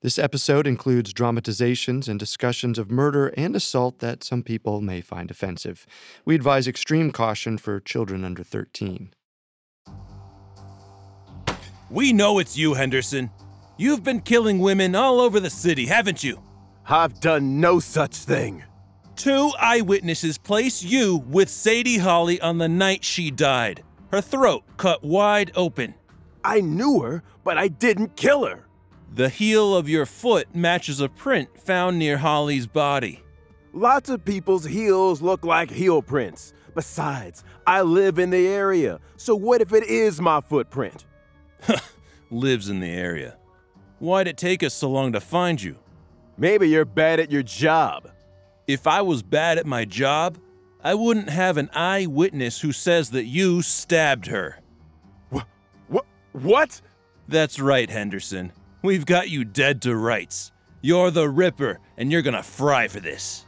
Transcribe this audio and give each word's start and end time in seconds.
This 0.00 0.16
episode 0.16 0.68
includes 0.68 1.12
dramatizations 1.12 2.06
and 2.06 2.20
discussions 2.20 2.78
of 2.78 2.88
murder 2.88 3.34
and 3.36 3.56
assault 3.56 3.98
that 3.98 4.22
some 4.22 4.44
people 4.44 4.80
may 4.80 5.00
find 5.00 5.28
offensive. 5.28 5.86
We 6.24 6.36
advise 6.36 6.68
extreme 6.68 7.10
caution 7.10 7.58
for 7.58 7.80
children 7.80 8.24
under 8.24 8.44
13. 8.44 9.12
We 11.90 12.12
know 12.12 12.38
it's 12.38 12.56
you, 12.56 12.74
Henderson. 12.74 13.30
You've 13.76 14.04
been 14.04 14.20
killing 14.20 14.60
women 14.60 14.94
all 14.94 15.18
over 15.20 15.40
the 15.40 15.50
city, 15.50 15.86
haven't 15.86 16.22
you? 16.22 16.40
I've 16.88 17.18
done 17.18 17.60
no 17.60 17.80
such 17.80 18.14
thing. 18.14 18.62
Two 19.16 19.50
eyewitnesses 19.58 20.38
place 20.38 20.80
you 20.80 21.24
with 21.26 21.48
Sadie 21.48 21.98
Holly 21.98 22.40
on 22.40 22.58
the 22.58 22.68
night 22.68 23.02
she 23.02 23.32
died. 23.32 23.82
Her 24.12 24.20
throat 24.20 24.62
cut 24.76 25.02
wide 25.02 25.50
open. 25.56 25.94
I 26.44 26.60
knew 26.60 27.00
her, 27.00 27.24
but 27.42 27.58
I 27.58 27.66
didn't 27.66 28.14
kill 28.14 28.46
her. 28.46 28.67
The 29.14 29.28
heel 29.28 29.74
of 29.74 29.88
your 29.88 30.06
foot 30.06 30.54
matches 30.54 31.00
a 31.00 31.08
print 31.08 31.60
found 31.60 31.98
near 31.98 32.18
Holly's 32.18 32.66
body. 32.66 33.22
Lots 33.72 34.10
of 34.10 34.24
people's 34.24 34.64
heels 34.64 35.22
look 35.22 35.44
like 35.44 35.70
heel 35.70 36.02
prints. 36.02 36.52
Besides, 36.74 37.42
I 37.66 37.82
live 37.82 38.18
in 38.18 38.30
the 38.30 38.46
area, 38.46 39.00
so 39.16 39.34
what 39.34 39.60
if 39.60 39.72
it 39.72 39.84
is 39.84 40.20
my 40.20 40.40
footprint? 40.40 41.04
Lives 42.30 42.68
in 42.68 42.80
the 42.80 42.90
area. 42.90 43.36
Why'd 43.98 44.28
it 44.28 44.36
take 44.36 44.62
us 44.62 44.74
so 44.74 44.90
long 44.90 45.12
to 45.12 45.20
find 45.20 45.60
you? 45.60 45.76
Maybe 46.36 46.68
you're 46.68 46.84
bad 46.84 47.18
at 47.18 47.32
your 47.32 47.42
job. 47.42 48.10
If 48.68 48.86
I 48.86 49.02
was 49.02 49.22
bad 49.22 49.58
at 49.58 49.66
my 49.66 49.84
job, 49.84 50.38
I 50.84 50.94
wouldn't 50.94 51.30
have 51.30 51.56
an 51.56 51.70
eyewitness 51.74 52.60
who 52.60 52.70
says 52.70 53.10
that 53.10 53.24
you 53.24 53.62
stabbed 53.62 54.26
her. 54.26 54.60
What? 55.30 55.46
What? 55.88 56.06
What? 56.32 56.80
That's 57.26 57.58
right, 57.58 57.90
Henderson. 57.90 58.52
We've 58.88 59.04
got 59.04 59.28
you 59.28 59.44
dead 59.44 59.82
to 59.82 59.94
rights. 59.94 60.50
You're 60.80 61.10
the 61.10 61.28
Ripper, 61.28 61.78
and 61.98 62.10
you're 62.10 62.22
gonna 62.22 62.42
fry 62.42 62.88
for 62.88 63.00
this. 63.00 63.44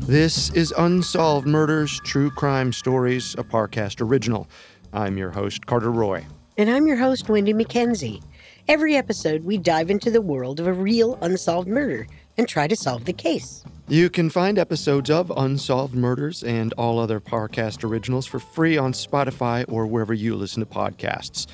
This 0.00 0.50
is 0.54 0.74
Unsolved 0.76 1.46
Murders 1.46 2.00
True 2.00 2.30
Crime 2.30 2.72
Stories, 2.72 3.36
a 3.38 3.44
Parcast 3.44 4.00
original. 4.00 4.48
I'm 4.92 5.16
your 5.16 5.30
host, 5.30 5.66
Carter 5.66 5.92
Roy. 5.92 6.26
And 6.58 6.68
I'm 6.68 6.88
your 6.88 6.96
host, 6.96 7.28
Wendy 7.28 7.54
McKenzie. 7.54 8.24
Every 8.66 8.96
episode, 8.96 9.44
we 9.44 9.56
dive 9.56 9.88
into 9.88 10.10
the 10.10 10.20
world 10.20 10.58
of 10.58 10.66
a 10.66 10.72
real 10.72 11.16
unsolved 11.22 11.68
murder 11.68 12.08
and 12.36 12.48
try 12.48 12.66
to 12.66 12.76
solve 12.76 13.04
the 13.04 13.12
case. 13.12 13.64
You 13.88 14.08
can 14.08 14.30
find 14.30 14.58
episodes 14.58 15.10
of 15.10 15.30
Unsolved 15.36 15.94
Murders 15.94 16.42
and 16.42 16.72
all 16.74 16.98
other 16.98 17.20
Parcast 17.20 17.84
originals 17.84 18.26
for 18.26 18.38
free 18.38 18.78
on 18.78 18.92
Spotify 18.92 19.64
or 19.70 19.86
wherever 19.86 20.14
you 20.14 20.34
listen 20.36 20.60
to 20.60 20.66
podcasts. 20.66 21.46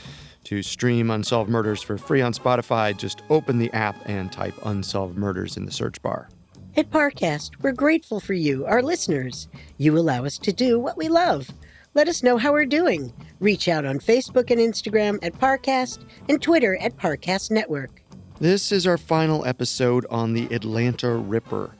To 0.45 0.63
stream 0.63 1.11
Unsolved 1.11 1.51
Murders 1.51 1.83
for 1.83 1.99
free 1.99 2.23
on 2.23 2.33
Spotify, 2.33 2.97
just 2.97 3.23
open 3.31 3.59
the 3.59 3.73
app 3.73 3.97
and 4.09 4.31
type 4.33 4.55
Unsolved 4.65 5.19
Murders 5.19 5.57
in 5.57 5.67
the 5.67 5.73
search 5.73 6.01
bar. 6.03 6.29
At 6.77 6.91
Parcast, 6.91 7.51
we're 7.63 7.73
grateful 7.73 8.21
for 8.21 8.35
you, 8.35 8.65
our 8.65 8.81
listeners. 8.81 9.49
You 9.77 9.99
allow 9.99 10.25
us 10.25 10.39
to 10.39 10.53
do 10.53 10.79
what 10.79 10.97
we 10.97 11.09
love. 11.09 11.51
Let 11.95 12.07
us 12.07 12.23
know 12.23 12.39
how 12.39 12.53
we're 12.53 12.65
doing. 12.65 13.13
Reach 13.41 13.69
out 13.69 13.85
on 13.85 13.99
Facebook 13.99 14.53
and 14.53 14.61
Instagram 14.61 15.19
at 15.25 15.33
Parcast 15.33 16.05
and 16.29 16.41
Twitter 16.41 16.77
at 16.77 16.97
Parcast 16.97 17.51
Network. 17.51 18.05
This 18.41 18.73
is 18.73 18.87
our 18.87 18.97
final 18.97 19.45
episode 19.45 20.07
on 20.09 20.33
the 20.33 20.47
Atlanta 20.47 21.15
Ripper. 21.15 21.75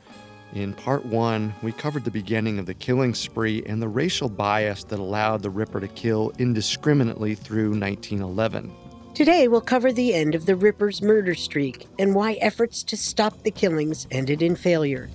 In 0.53 0.73
part 0.73 1.03
one, 1.03 1.55
we 1.63 1.71
covered 1.71 2.03
the 2.03 2.11
beginning 2.11 2.59
of 2.59 2.67
the 2.67 2.75
killing 2.75 3.15
spree 3.15 3.63
and 3.65 3.81
the 3.81 3.87
racial 3.87 4.29
bias 4.29 4.83
that 4.83 4.99
allowed 4.99 5.41
the 5.41 5.49
Ripper 5.49 5.79
to 5.79 5.87
kill 5.87 6.31
indiscriminately 6.37 7.33
through 7.33 7.71
1911. 7.71 8.71
Today, 9.15 9.47
we'll 9.47 9.59
cover 9.59 9.91
the 9.91 10.13
end 10.13 10.35
of 10.35 10.45
the 10.45 10.55
Ripper's 10.55 11.01
murder 11.01 11.33
streak 11.33 11.87
and 11.97 12.13
why 12.13 12.33
efforts 12.33 12.83
to 12.83 12.95
stop 12.95 13.41
the 13.41 13.49
killings 13.49 14.05
ended 14.11 14.43
in 14.43 14.55
failure. 14.55 15.09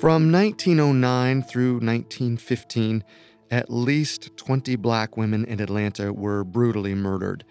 From 0.00 0.30
1909 0.30 1.42
through 1.42 1.80
1915, 1.80 3.02
at 3.50 3.70
least 3.70 4.36
20 4.36 4.76
black 4.76 5.16
women 5.16 5.44
in 5.44 5.60
Atlanta 5.60 6.12
were 6.12 6.44
brutally 6.44 6.94
murdered. 6.94 7.44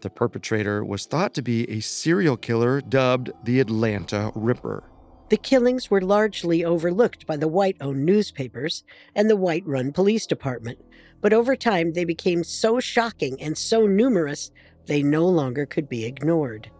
The 0.00 0.10
perpetrator 0.10 0.84
was 0.84 1.06
thought 1.06 1.34
to 1.34 1.42
be 1.42 1.68
a 1.70 1.80
serial 1.80 2.36
killer 2.36 2.80
dubbed 2.80 3.30
the 3.44 3.60
Atlanta 3.60 4.30
Ripper. 4.34 4.84
The 5.28 5.36
killings 5.36 5.90
were 5.90 6.00
largely 6.00 6.64
overlooked 6.64 7.26
by 7.26 7.36
the 7.36 7.48
white 7.48 7.76
owned 7.80 8.06
newspapers 8.06 8.82
and 9.14 9.28
the 9.28 9.36
white 9.36 9.66
run 9.66 9.92
police 9.92 10.26
department, 10.26 10.78
but 11.20 11.32
over 11.32 11.54
time 11.54 11.92
they 11.92 12.04
became 12.04 12.44
so 12.44 12.80
shocking 12.80 13.40
and 13.42 13.58
so 13.58 13.86
numerous 13.86 14.50
they 14.86 15.02
no 15.02 15.26
longer 15.26 15.66
could 15.66 15.88
be 15.88 16.04
ignored. 16.04 16.70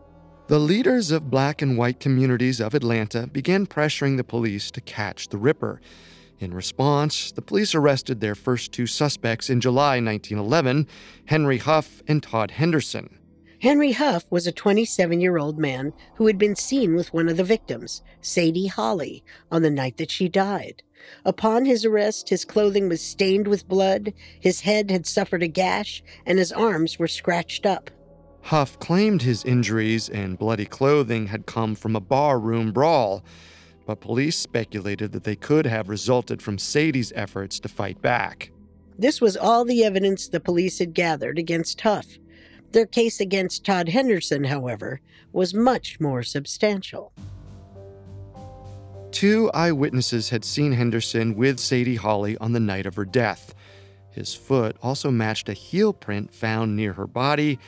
The 0.46 0.58
leaders 0.58 1.10
of 1.10 1.30
black 1.30 1.60
and 1.60 1.76
white 1.76 2.00
communities 2.00 2.58
of 2.58 2.72
Atlanta 2.72 3.26
began 3.26 3.66
pressuring 3.66 4.16
the 4.16 4.24
police 4.24 4.70
to 4.70 4.80
catch 4.80 5.28
the 5.28 5.36
Ripper. 5.36 5.82
In 6.40 6.54
response, 6.54 7.32
the 7.32 7.42
police 7.42 7.74
arrested 7.74 8.20
their 8.20 8.36
first 8.36 8.70
two 8.70 8.86
suspects 8.86 9.50
in 9.50 9.60
July 9.60 10.00
1911 10.00 10.86
Henry 11.26 11.58
Huff 11.58 12.02
and 12.06 12.22
Todd 12.22 12.52
Henderson. 12.52 13.18
Henry 13.60 13.90
Huff 13.90 14.24
was 14.30 14.46
a 14.46 14.52
27 14.52 15.20
year 15.20 15.36
old 15.36 15.58
man 15.58 15.92
who 16.14 16.28
had 16.28 16.38
been 16.38 16.54
seen 16.54 16.94
with 16.94 17.12
one 17.12 17.28
of 17.28 17.36
the 17.36 17.42
victims, 17.42 18.02
Sadie 18.20 18.68
Holly, 18.68 19.24
on 19.50 19.62
the 19.62 19.70
night 19.70 19.96
that 19.96 20.12
she 20.12 20.28
died. 20.28 20.84
Upon 21.24 21.64
his 21.64 21.84
arrest, 21.84 22.28
his 22.28 22.44
clothing 22.44 22.88
was 22.88 23.00
stained 23.00 23.48
with 23.48 23.68
blood, 23.68 24.12
his 24.38 24.60
head 24.60 24.92
had 24.92 25.06
suffered 25.06 25.42
a 25.42 25.48
gash, 25.48 26.04
and 26.24 26.38
his 26.38 26.52
arms 26.52 27.00
were 27.00 27.08
scratched 27.08 27.66
up. 27.66 27.90
Huff 28.42 28.78
claimed 28.78 29.22
his 29.22 29.44
injuries 29.44 30.08
and 30.08 30.38
bloody 30.38 30.64
clothing 30.64 31.26
had 31.26 31.46
come 31.46 31.74
from 31.74 31.96
a 31.96 32.00
barroom 32.00 32.70
brawl, 32.70 33.24
but 33.88 34.02
police 34.02 34.36
speculated 34.36 35.12
that 35.12 35.24
they 35.24 35.34
could 35.34 35.64
have 35.64 35.88
resulted 35.88 36.42
from 36.42 36.58
Sadie's 36.58 37.10
efforts 37.16 37.58
to 37.58 37.70
fight 37.70 38.02
back. 38.02 38.50
This 38.98 39.18
was 39.18 39.34
all 39.34 39.64
the 39.64 39.82
evidence 39.82 40.28
the 40.28 40.40
police 40.40 40.78
had 40.78 40.92
gathered 40.92 41.38
against 41.38 41.80
Huff. 41.80 42.18
Their 42.72 42.84
case 42.84 43.18
against 43.18 43.64
Todd 43.64 43.88
Henderson, 43.88 44.44
however, 44.44 45.00
was 45.32 45.54
much 45.54 45.98
more 46.00 46.22
substantial. 46.22 47.14
Two 49.10 49.50
eyewitnesses 49.54 50.28
had 50.28 50.44
seen 50.44 50.72
Henderson 50.72 51.34
with 51.34 51.58
Sadie 51.58 51.96
Holly 51.96 52.36
on 52.36 52.52
the 52.52 52.60
night 52.60 52.84
of 52.84 52.94
her 52.96 53.06
death. 53.06 53.54
His 54.10 54.34
foot 54.34 54.76
also 54.82 55.10
matched 55.10 55.48
a 55.48 55.54
heel 55.54 55.94
print 55.94 56.34
found 56.34 56.76
near 56.76 56.92
her 56.92 57.06
body, 57.06 57.58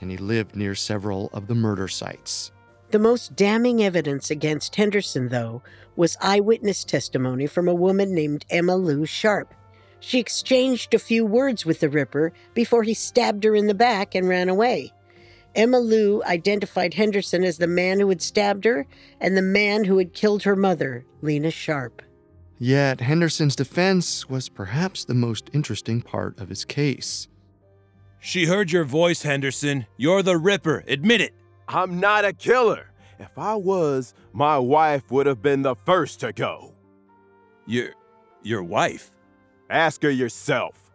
and 0.00 0.10
he 0.10 0.16
lived 0.16 0.56
near 0.56 0.74
several 0.74 1.28
of 1.34 1.48
the 1.48 1.54
murder 1.54 1.86
sites. 1.86 2.50
The 2.90 2.98
most 2.98 3.34
damning 3.34 3.82
evidence 3.82 4.30
against 4.30 4.76
Henderson, 4.76 5.28
though, 5.28 5.62
was 5.96 6.16
eyewitness 6.20 6.84
testimony 6.84 7.46
from 7.46 7.68
a 7.68 7.74
woman 7.74 8.14
named 8.14 8.46
Emma 8.48 8.76
Lou 8.76 9.06
Sharp. 9.06 9.52
She 9.98 10.20
exchanged 10.20 10.94
a 10.94 10.98
few 10.98 11.26
words 11.26 11.66
with 11.66 11.80
the 11.80 11.88
Ripper 11.88 12.32
before 12.54 12.84
he 12.84 12.94
stabbed 12.94 13.44
her 13.44 13.56
in 13.56 13.66
the 13.66 13.74
back 13.74 14.14
and 14.14 14.28
ran 14.28 14.48
away. 14.48 14.92
Emma 15.54 15.78
Lou 15.78 16.22
identified 16.24 16.94
Henderson 16.94 17.42
as 17.42 17.58
the 17.58 17.66
man 17.66 17.98
who 17.98 18.08
had 18.10 18.20
stabbed 18.22 18.64
her 18.66 18.86
and 19.20 19.36
the 19.36 19.42
man 19.42 19.84
who 19.84 19.98
had 19.98 20.12
killed 20.12 20.42
her 20.42 20.54
mother, 20.54 21.04
Lena 21.22 21.50
Sharp. 21.50 22.02
Yet 22.58 23.00
Henderson's 23.00 23.56
defense 23.56 24.28
was 24.28 24.48
perhaps 24.48 25.04
the 25.04 25.14
most 25.14 25.50
interesting 25.52 26.02
part 26.02 26.38
of 26.38 26.50
his 26.50 26.64
case. 26.64 27.26
She 28.20 28.46
heard 28.46 28.70
your 28.70 28.84
voice, 28.84 29.22
Henderson. 29.22 29.86
You're 29.96 30.22
the 30.22 30.36
Ripper. 30.36 30.84
Admit 30.86 31.20
it. 31.20 31.34
I'm 31.68 31.98
not 32.00 32.24
a 32.24 32.32
killer. 32.32 32.90
If 33.18 33.36
I 33.38 33.54
was, 33.54 34.14
my 34.32 34.58
wife 34.58 35.10
would 35.10 35.26
have 35.26 35.42
been 35.42 35.62
the 35.62 35.74
first 35.74 36.20
to 36.20 36.32
go. 36.32 36.74
Your 37.66 37.90
your 38.42 38.62
wife? 38.62 39.10
Ask 39.70 40.02
her 40.02 40.10
yourself. 40.10 40.92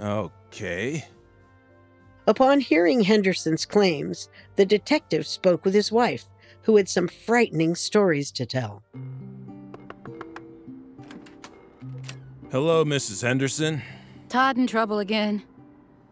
Okay. 0.00 1.04
Upon 2.28 2.60
hearing 2.60 3.02
Henderson's 3.02 3.64
claims, 3.64 4.28
the 4.56 4.66
detective 4.66 5.26
spoke 5.26 5.64
with 5.64 5.74
his 5.74 5.90
wife, 5.90 6.26
who 6.62 6.76
had 6.76 6.88
some 6.88 7.08
frightening 7.08 7.74
stories 7.74 8.30
to 8.32 8.46
tell. 8.46 8.82
Hello, 12.50 12.84
Mrs. 12.84 13.22
Henderson. 13.22 13.82
Todd 14.28 14.56
in 14.56 14.66
trouble 14.66 14.98
again. 14.98 15.42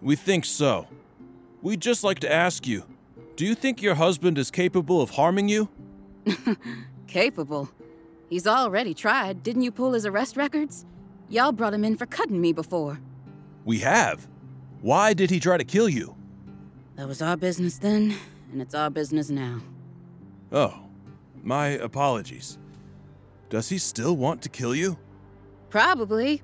We 0.01 0.17
think 0.17 0.45
so. 0.45 0.87
We'd 1.63 1.81
just 1.81 2.05
like 2.05 2.21
to 2.21 2.33
ask 2.33 2.67
you 2.67 2.85
do 3.37 3.45
you 3.45 3.55
think 3.55 3.83
your 3.83 3.97
husband 3.97 4.39
is 4.39 4.51
capable 4.51 5.01
of 5.01 5.11
harming 5.11 5.49
you? 5.49 5.69
Capable. 7.09 7.69
He's 8.31 8.47
already 8.47 8.95
tried. 8.95 9.43
Didn't 9.43 9.63
you 9.63 9.73
pull 9.73 9.93
his 9.93 10.07
arrest 10.07 10.37
records? 10.37 10.87
Y'all 11.29 11.53
brought 11.53 11.75
him 11.75 11.85
in 11.85 11.97
for 11.97 12.07
cutting 12.07 12.41
me 12.41 12.53
before. 12.53 13.01
We 13.65 13.79
have. 13.81 14.27
Why 14.83 15.15
did 15.15 15.31
he 15.31 15.41
try 15.41 15.57
to 15.57 15.65
kill 15.65 15.89
you? 15.89 16.15
That 16.97 17.09
was 17.09 17.21
our 17.23 17.37
business 17.37 17.79
then, 17.79 18.15
and 18.53 18.63
it's 18.63 18.75
our 18.75 18.91
business 18.91 19.31
now. 19.31 19.61
Oh, 20.53 20.79
my 21.43 21.69
apologies. 21.69 22.59
Does 23.49 23.69
he 23.69 23.79
still 23.79 24.17
want 24.17 24.43
to 24.43 24.49
kill 24.49 24.75
you? 24.75 24.97
Probably. 25.71 26.43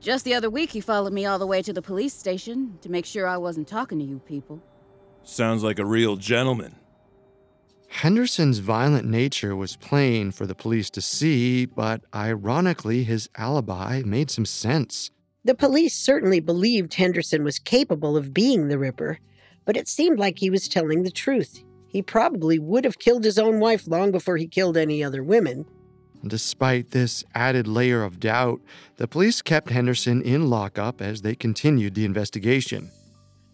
Just 0.00 0.24
the 0.24 0.34
other 0.34 0.50
week, 0.50 0.70
he 0.70 0.80
followed 0.80 1.12
me 1.12 1.26
all 1.26 1.38
the 1.38 1.46
way 1.46 1.62
to 1.62 1.72
the 1.72 1.82
police 1.82 2.14
station 2.14 2.78
to 2.82 2.88
make 2.88 3.04
sure 3.04 3.26
I 3.26 3.36
wasn't 3.36 3.66
talking 3.66 3.98
to 3.98 4.04
you 4.04 4.20
people. 4.20 4.62
Sounds 5.28 5.62
like 5.62 5.78
a 5.78 5.84
real 5.84 6.16
gentleman. 6.16 6.74
Henderson's 7.88 8.58
violent 8.60 9.06
nature 9.06 9.54
was 9.54 9.76
plain 9.76 10.30
for 10.30 10.46
the 10.46 10.54
police 10.54 10.88
to 10.88 11.02
see, 11.02 11.66
but 11.66 12.00
ironically, 12.14 13.04
his 13.04 13.28
alibi 13.36 14.02
made 14.06 14.30
some 14.30 14.46
sense. 14.46 15.10
The 15.44 15.54
police 15.54 15.94
certainly 15.94 16.40
believed 16.40 16.94
Henderson 16.94 17.44
was 17.44 17.58
capable 17.58 18.16
of 18.16 18.32
being 18.32 18.68
the 18.68 18.78
Ripper, 18.78 19.18
but 19.66 19.76
it 19.76 19.86
seemed 19.86 20.18
like 20.18 20.38
he 20.38 20.48
was 20.48 20.66
telling 20.66 21.02
the 21.02 21.10
truth. 21.10 21.62
He 21.88 22.00
probably 22.00 22.58
would 22.58 22.86
have 22.86 22.98
killed 22.98 23.24
his 23.24 23.38
own 23.38 23.60
wife 23.60 23.86
long 23.86 24.10
before 24.10 24.38
he 24.38 24.48
killed 24.48 24.78
any 24.78 25.04
other 25.04 25.22
women. 25.22 25.66
Despite 26.26 26.92
this 26.92 27.22
added 27.34 27.68
layer 27.68 28.02
of 28.02 28.18
doubt, 28.18 28.62
the 28.96 29.06
police 29.06 29.42
kept 29.42 29.68
Henderson 29.68 30.22
in 30.22 30.48
lockup 30.48 31.02
as 31.02 31.20
they 31.20 31.34
continued 31.34 31.94
the 31.94 32.06
investigation. 32.06 32.90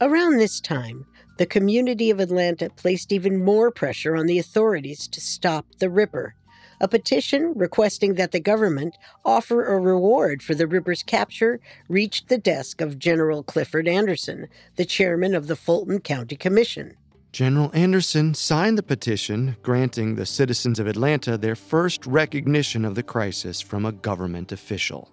Around 0.01 0.39
this 0.39 0.61
time, 0.61 1.07
the 1.37 1.47
community 1.47 2.11
of 2.11 2.21
Atlanta 2.21 2.71
placed 2.71 3.13
even 3.13 3.43
more 3.43 3.71
pressure 3.71 4.17
on 4.17 4.27
the 4.27 4.39
authorities 4.39 5.09
to 5.09 5.21
stop 5.21 5.67
the 5.79 5.91
Ripper. 5.91 6.35
A 6.81 6.89
petition 6.89 7.53
requesting 7.55 8.15
that 8.15 8.33
the 8.33 8.41
government 8.41 8.97
offer 9.25 9.65
a 9.65 9.79
reward 9.79 10.43
for 10.43 10.55
the 10.55 10.67
Ripper's 10.67 11.03
capture 11.03 11.61
reached 11.89 12.29
the 12.29 12.39
desk 12.39 12.81
of 12.81 12.99
General 12.99 13.43
Clifford 13.43 13.89
Anderson, 13.89 14.49
the 14.77 14.85
chairman 14.85 15.35
of 15.35 15.47
the 15.47 15.57
Fulton 15.57 16.01
County 16.01 16.37
Commission. 16.37 16.97
General 17.33 17.71
Anderson 17.75 18.35
signed 18.35 18.79
the 18.79 18.83
petition 18.83 19.57
granting 19.63 20.15
the 20.15 20.27
citizens 20.27 20.79
of 20.79 20.87
Atlanta 20.87 21.37
their 21.37 21.57
first 21.57 22.07
recognition 22.07 22.85
of 22.85 22.95
the 22.95 23.03
crisis 23.03 23.61
from 23.61 23.85
a 23.85 23.93
government 23.93 24.53
official. 24.53 25.11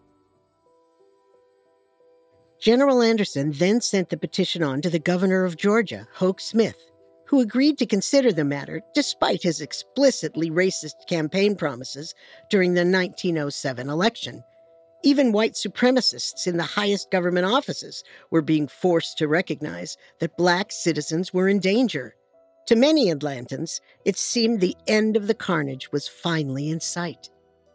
General 2.62 3.02
Anderson 3.02 3.54
then 3.54 3.82
sent 3.82 4.10
the 4.10 4.18
petition 4.18 4.62
on 4.62 4.82
to 4.82 4.90
the 4.92 5.00
governor 5.00 5.46
of 5.46 5.58
Georgia, 5.58 6.08
Hoke 6.14 6.40
Smith, 6.40 6.78
who 7.26 7.40
agreed 7.40 7.80
to 7.80 7.88
consider 7.88 8.32
the 8.32 8.46
matter 8.46 8.84
despite 8.94 9.42
his 9.42 9.62
explicitly 9.62 10.52
racist 10.52 11.08
campaign 11.10 11.56
promises 11.56 12.14
during 12.52 12.76
the 12.76 12.86
1907 12.86 13.90
election. 13.90 14.44
Even 15.04 15.32
white 15.32 15.54
supremacists 15.54 16.46
in 16.46 16.58
the 16.58 16.64
highest 16.64 17.10
government 17.10 17.48
offices 17.48 18.04
were 18.30 18.44
being 18.44 18.68
forced 18.68 19.18
to 19.18 19.28
recognize 19.28 19.98
that 20.20 20.38
black 20.38 20.72
citizens 20.72 21.34
were 21.34 21.50
in 21.50 21.58
danger. 21.58 22.14
To 22.68 22.76
many 22.76 23.08
Atlantans, 23.08 23.82
it 24.06 24.20
seemed 24.20 24.60
the 24.60 24.78
end 24.86 25.18
of 25.18 25.26
the 25.26 25.34
carnage 25.34 25.92
was 25.92 26.08
finally 26.08 26.70
in 26.70 26.80
sight. 26.80 27.32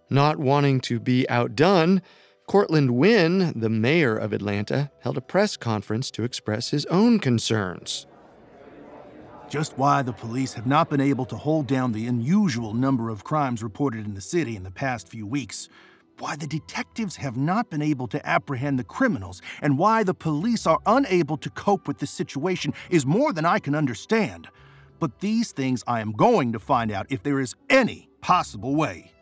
Not 0.09 0.39
wanting 0.39 0.81
to 0.83 1.01
be 1.01 1.29
outdone, 1.29 2.03
Courtland 2.47 2.93
Winn, 2.93 3.53
the 3.57 3.69
mayor 3.69 4.17
of 4.17 4.33
Atlanta, 4.33 4.93
held 5.01 5.17
a 5.17 5.21
press 5.21 5.57
conference 5.57 6.13
to 6.13 6.23
express 6.23 6.71
his 6.71 6.87
own 6.87 7.19
concerns. 7.19 8.07
Just 9.49 9.77
why 9.77 10.03
the 10.03 10.13
police 10.13 10.53
have 10.53 10.67
not 10.67 10.89
been 10.89 11.01
able 11.01 11.25
to 11.27 11.37
hold 11.37 11.67
down 11.67 11.91
the 11.91 12.07
unusual 12.07 12.73
number 12.73 13.11
of 13.11 13.25
crimes 13.25 13.65
reported 13.65 14.07
in 14.07 14.15
the 14.15 14.21
city 14.21 14.55
in 14.55 14.63
the 14.63 14.71
past 14.71 15.09
few 15.09 15.27
weeks, 15.27 15.69
why 16.21 16.37
the 16.37 16.47
detectives 16.47 17.17
have 17.17 17.37
not 17.37 17.69
been 17.69 17.83
able 17.83 18.07
to 18.07 18.25
apprehend 18.25 18.79
the 18.79 18.85
criminals, 18.85 19.43
and 19.61 19.77
why 19.77 20.05
the 20.05 20.15
police 20.15 20.69
are 20.69 20.79
unable 20.87 21.37
to 21.39 21.51
cope 21.51 21.89
with 21.89 21.99
the 21.99 22.07
situation 22.07 22.73
is 22.91 23.05
more 23.05 23.33
than 23.33 23.45
I 23.45 23.59
can 23.59 23.75
understand. 23.75 24.49
But 25.01 25.19
these 25.19 25.51
things 25.51 25.83
I 25.89 26.01
am 26.01 26.13
going 26.13 26.53
to 26.53 26.61
find 26.61 26.93
out 26.93 27.07
if 27.11 27.25
there 27.25 27.41
is 27.41 27.57
any 27.69 28.09
possible 28.21 28.77
way. 28.77 29.16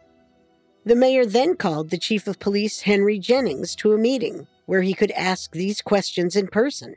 The 0.86 0.94
mayor 0.94 1.24
then 1.24 1.56
called 1.56 1.88
the 1.88 1.98
chief 1.98 2.26
of 2.26 2.38
police, 2.38 2.82
Henry 2.82 3.18
Jennings, 3.18 3.74
to 3.76 3.94
a 3.94 3.98
meeting 3.98 4.46
where 4.66 4.82
he 4.82 4.92
could 4.92 5.10
ask 5.12 5.52
these 5.52 5.80
questions 5.80 6.36
in 6.36 6.48
person. 6.48 6.96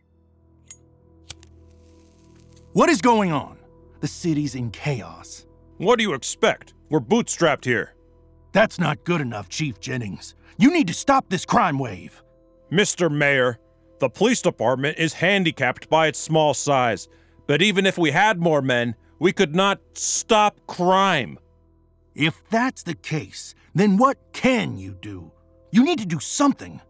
What 2.74 2.90
is 2.90 3.02
going 3.02 3.32
on? 3.32 3.58
The 4.02 4.08
city's 4.08 4.56
in 4.56 4.72
chaos. 4.72 5.46
What 5.78 5.98
do 5.98 6.04
you 6.04 6.14
expect? 6.14 6.74
We're 6.90 7.00
bootstrapped 7.00 7.64
here. 7.64 7.94
That's 8.52 8.78
not 8.78 9.04
good 9.06 9.22
enough, 9.22 9.48
Chief 9.48 9.80
Jennings. 9.80 10.36
You 10.58 10.72
need 10.74 10.88
to 10.88 10.94
stop 10.94 11.30
this 11.30 11.46
crime 11.46 11.80
wave. 11.80 12.22
Mr. 12.72 13.10
Mayor, 13.10 13.58
the 14.00 14.10
police 14.10 14.42
department 14.42 14.98
is 14.98 15.14
handicapped 15.14 15.90
by 15.90 16.08
its 16.08 16.20
small 16.20 16.54
size. 16.54 17.08
But 17.48 17.62
even 17.62 17.86
if 17.86 17.98
we 17.98 18.12
had 18.12 18.40
more 18.40 18.62
men, 18.62 18.96
we 19.20 19.32
could 19.32 19.56
not 19.56 19.80
stop 19.94 20.60
crime. 20.68 21.40
If 22.16 22.44
that's 22.50 22.84
the 22.84 22.96
case, 22.96 23.56
then 23.80 23.98
what 23.98 24.18
can 24.34 24.78
you 24.78 24.94
do? 25.02 25.32
You 25.72 25.84
need 25.84 26.00
to 26.00 26.06
do 26.06 26.20
something. 26.20 26.82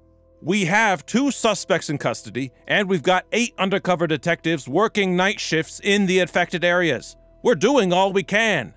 We 0.41 0.65
have 0.65 1.05
two 1.05 1.31
suspects 1.31 1.89
in 1.89 1.97
custody, 1.97 2.51
and 2.67 2.87
we've 2.87 3.03
got 3.03 3.25
eight 3.31 3.53
undercover 3.57 4.05
detectives 4.05 4.67
working 4.67 5.15
night 5.15 5.39
shifts 5.39 5.81
in 5.83 6.05
the 6.05 6.19
affected 6.19 6.63
areas. 6.63 7.15
We're 7.43 7.55
doing 7.55 7.91
all 7.91 8.13
we 8.13 8.23
can. 8.23 8.75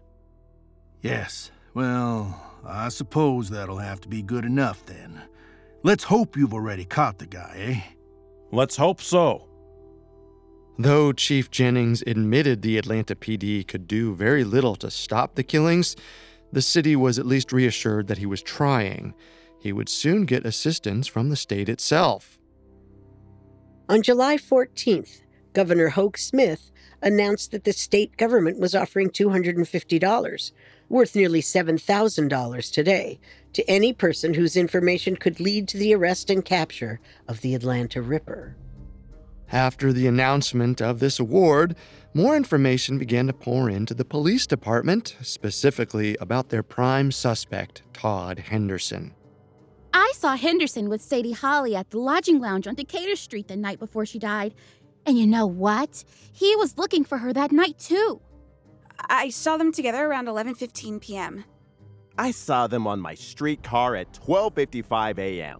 Yes, 1.02 1.50
well, 1.74 2.40
I 2.64 2.88
suppose 2.88 3.50
that'll 3.50 3.78
have 3.78 4.00
to 4.00 4.08
be 4.08 4.22
good 4.22 4.44
enough 4.44 4.84
then. 4.86 5.20
Let's 5.82 6.04
hope 6.04 6.36
you've 6.36 6.54
already 6.54 6.84
caught 6.84 7.18
the 7.18 7.26
guy, 7.26 7.54
eh? 7.56 7.80
Let's 8.52 8.76
hope 8.76 9.00
so. 9.00 9.48
Though 10.78 11.12
Chief 11.12 11.50
Jennings 11.50 12.02
admitted 12.06 12.62
the 12.62 12.78
Atlanta 12.78 13.14
PD 13.14 13.66
could 13.66 13.86
do 13.86 14.14
very 14.14 14.44
little 14.44 14.76
to 14.76 14.90
stop 14.90 15.34
the 15.34 15.42
killings, 15.42 15.94
the 16.52 16.62
city 16.62 16.96
was 16.96 17.18
at 17.18 17.26
least 17.26 17.52
reassured 17.52 18.08
that 18.08 18.18
he 18.18 18.26
was 18.26 18.42
trying. 18.42 19.14
He 19.60 19.72
would 19.72 19.88
soon 19.88 20.24
get 20.24 20.46
assistance 20.46 21.06
from 21.06 21.28
the 21.28 21.36
state 21.36 21.68
itself. 21.68 22.38
On 23.88 24.02
July 24.02 24.36
14th, 24.36 25.22
Governor 25.52 25.88
Hoke 25.88 26.16
Smith 26.16 26.70
announced 27.02 27.50
that 27.50 27.64
the 27.64 27.72
state 27.72 28.16
government 28.16 28.58
was 28.58 28.74
offering 28.74 29.10
$250, 29.10 30.52
worth 30.88 31.16
nearly 31.16 31.40
$7,000 31.40 32.72
today, 32.72 33.18
to 33.52 33.68
any 33.68 33.92
person 33.92 34.34
whose 34.34 34.56
information 34.56 35.16
could 35.16 35.40
lead 35.40 35.66
to 35.68 35.78
the 35.78 35.94
arrest 35.94 36.30
and 36.30 36.44
capture 36.44 37.00
of 37.26 37.40
the 37.40 37.54
Atlanta 37.54 38.00
Ripper. 38.00 38.56
After 39.52 39.92
the 39.92 40.06
announcement 40.06 40.80
of 40.80 41.00
this 41.00 41.18
award, 41.18 41.74
more 42.14 42.36
information 42.36 42.98
began 42.98 43.26
to 43.26 43.32
pour 43.32 43.68
into 43.68 43.94
the 43.94 44.04
police 44.04 44.46
department, 44.46 45.16
specifically 45.22 46.16
about 46.20 46.50
their 46.50 46.62
prime 46.62 47.10
suspect, 47.10 47.82
Todd 47.92 48.38
Henderson. 48.38 49.14
I 49.92 50.12
saw 50.16 50.36
Henderson 50.36 50.88
with 50.88 51.02
Sadie 51.02 51.32
Holly 51.32 51.74
at 51.74 51.90
the 51.90 51.98
lodging 51.98 52.40
lounge 52.40 52.68
on 52.68 52.76
Decatur 52.76 53.16
Street 53.16 53.48
the 53.48 53.56
night 53.56 53.80
before 53.80 54.06
she 54.06 54.20
died. 54.20 54.54
And 55.04 55.18
you 55.18 55.26
know 55.26 55.46
what? 55.46 56.04
He 56.32 56.54
was 56.54 56.78
looking 56.78 57.04
for 57.04 57.18
her 57.18 57.32
that 57.32 57.50
night 57.50 57.78
too. 57.78 58.20
I 59.08 59.30
saw 59.30 59.56
them 59.56 59.72
together 59.72 60.06
around 60.06 60.26
11:15 60.26 61.00
p.m. 61.00 61.44
I 62.18 62.30
saw 62.30 62.66
them 62.66 62.86
on 62.86 63.00
my 63.00 63.14
streetcar 63.14 63.96
at 63.96 64.12
12:55 64.12 65.18
a.m. 65.18 65.58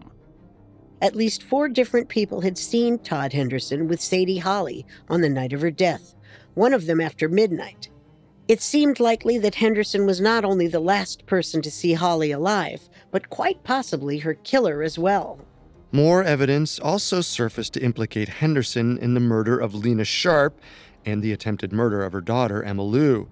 At 1.01 1.15
least 1.15 1.41
four 1.41 1.67
different 1.67 2.09
people 2.09 2.41
had 2.41 2.59
seen 2.59 2.99
Todd 2.99 3.33
Henderson 3.33 3.87
with 3.87 3.99
Sadie 3.99 4.37
Holly 4.37 4.85
on 5.09 5.21
the 5.21 5.29
night 5.29 5.51
of 5.51 5.61
her 5.61 5.71
death, 5.71 6.13
one 6.53 6.73
of 6.73 6.85
them 6.85 7.01
after 7.01 7.27
midnight. 7.27 7.89
It 8.47 8.61
seemed 8.61 8.99
likely 8.99 9.39
that 9.39 9.55
Henderson 9.55 10.05
was 10.05 10.21
not 10.21 10.45
only 10.45 10.67
the 10.67 10.79
last 10.79 11.25
person 11.25 11.61
to 11.63 11.71
see 11.71 11.93
Holly 11.93 12.31
alive, 12.31 12.87
but 13.09 13.29
quite 13.29 13.63
possibly 13.63 14.19
her 14.19 14.35
killer 14.35 14.83
as 14.83 14.99
well. 14.99 15.39
More 15.91 16.23
evidence 16.23 16.77
also 16.79 17.21
surfaced 17.21 17.73
to 17.73 17.83
implicate 17.83 18.29
Henderson 18.29 18.97
in 18.97 19.13
the 19.13 19.19
murder 19.19 19.57
of 19.57 19.73
Lena 19.73 20.05
Sharp 20.05 20.59
and 21.03 21.23
the 21.23 21.31
attempted 21.31 21.73
murder 21.73 22.03
of 22.03 22.13
her 22.13 22.21
daughter, 22.21 22.61
Emma 22.63 22.83
Lou. 22.83 23.27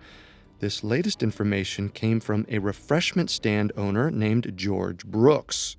This 0.60 0.84
latest 0.84 1.22
information 1.22 1.90
came 1.90 2.20
from 2.20 2.46
a 2.50 2.60
refreshment 2.60 3.30
stand 3.30 3.72
owner 3.78 4.10
named 4.10 4.54
George 4.56 5.06
Brooks. 5.06 5.78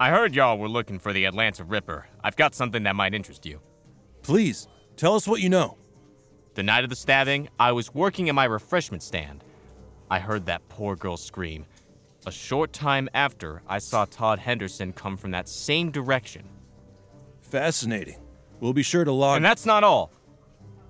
I 0.00 0.10
heard 0.10 0.34
y'all 0.34 0.58
were 0.58 0.68
looking 0.68 0.98
for 0.98 1.12
the 1.12 1.24
Atlanta 1.24 1.62
Ripper. 1.62 2.06
I've 2.22 2.34
got 2.34 2.54
something 2.54 2.82
that 2.82 2.96
might 2.96 3.14
interest 3.14 3.46
you. 3.46 3.60
Please, 4.22 4.66
tell 4.96 5.14
us 5.14 5.28
what 5.28 5.40
you 5.40 5.48
know. 5.48 5.78
The 6.54 6.64
night 6.64 6.82
of 6.82 6.90
the 6.90 6.96
stabbing, 6.96 7.48
I 7.60 7.70
was 7.70 7.94
working 7.94 8.28
at 8.28 8.34
my 8.34 8.44
refreshment 8.44 9.04
stand. 9.04 9.44
I 10.10 10.18
heard 10.18 10.46
that 10.46 10.68
poor 10.68 10.96
girl 10.96 11.16
scream. 11.16 11.66
A 12.26 12.32
short 12.32 12.72
time 12.72 13.08
after, 13.14 13.62
I 13.68 13.78
saw 13.78 14.04
Todd 14.04 14.40
Henderson 14.40 14.92
come 14.92 15.16
from 15.16 15.30
that 15.30 15.48
same 15.48 15.92
direction. 15.92 16.48
Fascinating. 17.40 18.18
We'll 18.58 18.72
be 18.72 18.82
sure 18.82 19.04
to 19.04 19.12
log. 19.12 19.36
And 19.36 19.44
that's 19.44 19.66
not 19.66 19.84
all. 19.84 20.10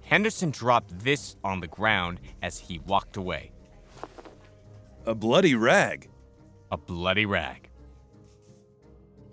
Henderson 0.03 0.51
dropped 0.51 0.99
this 1.01 1.37
on 1.45 1.61
the 1.61 1.67
ground 1.67 2.21
as 2.43 2.59
he 2.59 2.79
walked 2.79 3.19
away. 3.19 3.53
A 5.05 5.15
bloody 5.15 5.55
rag. 5.55 6.09
A 6.71 6.79
bloody 6.79 7.27
rag. 7.27 7.69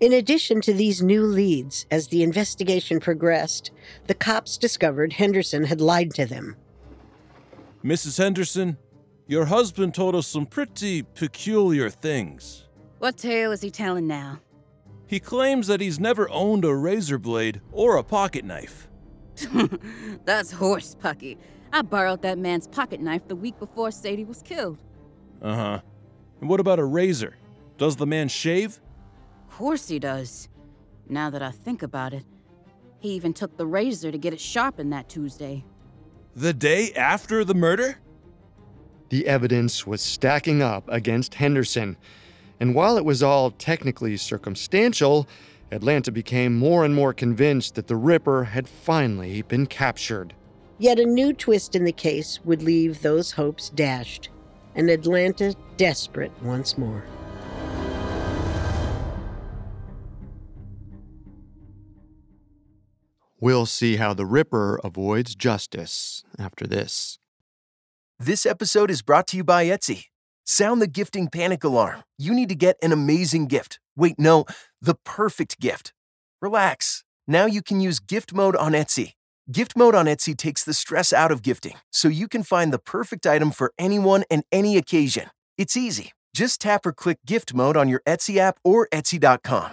In 0.02 0.12
addition 0.12 0.60
to 0.62 0.72
these 0.72 1.00
new 1.00 1.22
leads, 1.22 1.86
as 1.88 2.08
the 2.08 2.24
investigation 2.24 2.98
progressed, 2.98 3.70
the 4.08 4.14
cops 4.14 4.58
discovered 4.58 5.12
Henderson 5.12 5.62
had 5.62 5.80
lied 5.80 6.12
to 6.14 6.26
them. 6.26 6.56
Mrs. 7.84 8.18
Henderson, 8.18 8.78
your 9.28 9.44
husband 9.44 9.94
told 9.94 10.16
us 10.16 10.26
some 10.26 10.44
pretty 10.44 11.02
peculiar 11.02 11.88
things. 11.88 12.64
What 12.98 13.16
tale 13.16 13.52
is 13.52 13.60
he 13.60 13.70
telling 13.70 14.08
now? 14.08 14.40
He 15.06 15.20
claims 15.20 15.68
that 15.68 15.80
he's 15.80 16.00
never 16.00 16.28
owned 16.30 16.64
a 16.64 16.74
razor 16.74 17.18
blade 17.20 17.60
or 17.70 17.96
a 17.96 18.02
pocket 18.02 18.44
knife. 18.44 18.88
That's 20.24 20.50
horse 20.50 20.96
pucky. 21.00 21.38
I 21.72 21.82
borrowed 21.82 22.22
that 22.22 22.38
man's 22.38 22.66
pocket 22.66 23.00
knife 23.00 23.28
the 23.28 23.36
week 23.36 23.56
before 23.60 23.92
Sadie 23.92 24.24
was 24.24 24.42
killed. 24.42 24.78
Uh 25.40 25.54
huh. 25.54 25.80
And 26.40 26.50
what 26.50 26.58
about 26.58 26.80
a 26.80 26.84
razor? 26.84 27.36
Does 27.78 27.94
the 27.94 28.06
man 28.06 28.26
shave? 28.26 28.80
Of 29.52 29.58
course 29.58 29.86
he 29.86 29.98
does. 29.98 30.48
Now 31.10 31.28
that 31.28 31.42
I 31.42 31.50
think 31.50 31.82
about 31.82 32.14
it, 32.14 32.24
he 33.00 33.10
even 33.10 33.34
took 33.34 33.58
the 33.58 33.66
razor 33.66 34.10
to 34.10 34.16
get 34.16 34.32
it 34.32 34.40
sharpened 34.40 34.94
that 34.94 35.10
Tuesday. 35.10 35.62
The 36.34 36.54
day 36.54 36.90
after 36.94 37.44
the 37.44 37.54
murder? 37.54 37.98
The 39.10 39.26
evidence 39.26 39.86
was 39.86 40.00
stacking 40.00 40.62
up 40.62 40.88
against 40.88 41.34
Henderson. 41.34 41.98
And 42.60 42.74
while 42.74 42.96
it 42.96 43.04
was 43.04 43.22
all 43.22 43.50
technically 43.50 44.16
circumstantial, 44.16 45.28
Atlanta 45.70 46.10
became 46.10 46.56
more 46.56 46.82
and 46.86 46.94
more 46.94 47.12
convinced 47.12 47.74
that 47.74 47.88
the 47.88 47.96
Ripper 47.96 48.44
had 48.44 48.66
finally 48.66 49.42
been 49.42 49.66
captured. 49.66 50.32
Yet 50.78 50.98
a 50.98 51.04
new 51.04 51.34
twist 51.34 51.76
in 51.76 51.84
the 51.84 51.92
case 51.92 52.40
would 52.46 52.62
leave 52.62 53.02
those 53.02 53.32
hopes 53.32 53.68
dashed, 53.68 54.30
and 54.74 54.88
Atlanta 54.88 55.54
desperate 55.76 56.32
once 56.42 56.78
more. 56.78 57.04
We'll 63.42 63.66
see 63.66 63.96
how 63.96 64.14
the 64.14 64.24
Ripper 64.24 64.78
avoids 64.84 65.34
justice 65.34 66.22
after 66.38 66.64
this. 66.64 67.18
This 68.16 68.46
episode 68.46 68.88
is 68.88 69.02
brought 69.02 69.26
to 69.28 69.36
you 69.36 69.42
by 69.42 69.64
Etsy. 69.64 70.04
Sound 70.44 70.80
the 70.80 70.86
gifting 70.86 71.26
panic 71.26 71.64
alarm. 71.64 72.04
You 72.16 72.34
need 72.34 72.50
to 72.50 72.54
get 72.54 72.76
an 72.84 72.92
amazing 72.92 73.48
gift. 73.48 73.80
Wait, 73.96 74.14
no, 74.16 74.44
the 74.80 74.94
perfect 75.04 75.58
gift. 75.58 75.92
Relax. 76.40 77.02
Now 77.26 77.46
you 77.46 77.62
can 77.62 77.80
use 77.80 77.98
gift 77.98 78.32
mode 78.32 78.54
on 78.54 78.74
Etsy. 78.74 79.14
Gift 79.50 79.76
mode 79.76 79.96
on 79.96 80.06
Etsy 80.06 80.36
takes 80.36 80.62
the 80.62 80.72
stress 80.72 81.12
out 81.12 81.32
of 81.32 81.42
gifting, 81.42 81.74
so 81.90 82.06
you 82.06 82.28
can 82.28 82.44
find 82.44 82.72
the 82.72 82.78
perfect 82.78 83.26
item 83.26 83.50
for 83.50 83.72
anyone 83.76 84.22
and 84.30 84.44
any 84.52 84.76
occasion. 84.76 85.30
It's 85.58 85.76
easy. 85.76 86.12
Just 86.32 86.60
tap 86.60 86.86
or 86.86 86.92
click 86.92 87.18
gift 87.26 87.54
mode 87.54 87.76
on 87.76 87.88
your 87.88 88.02
Etsy 88.06 88.36
app 88.36 88.60
or 88.62 88.86
Etsy.com. 88.92 89.72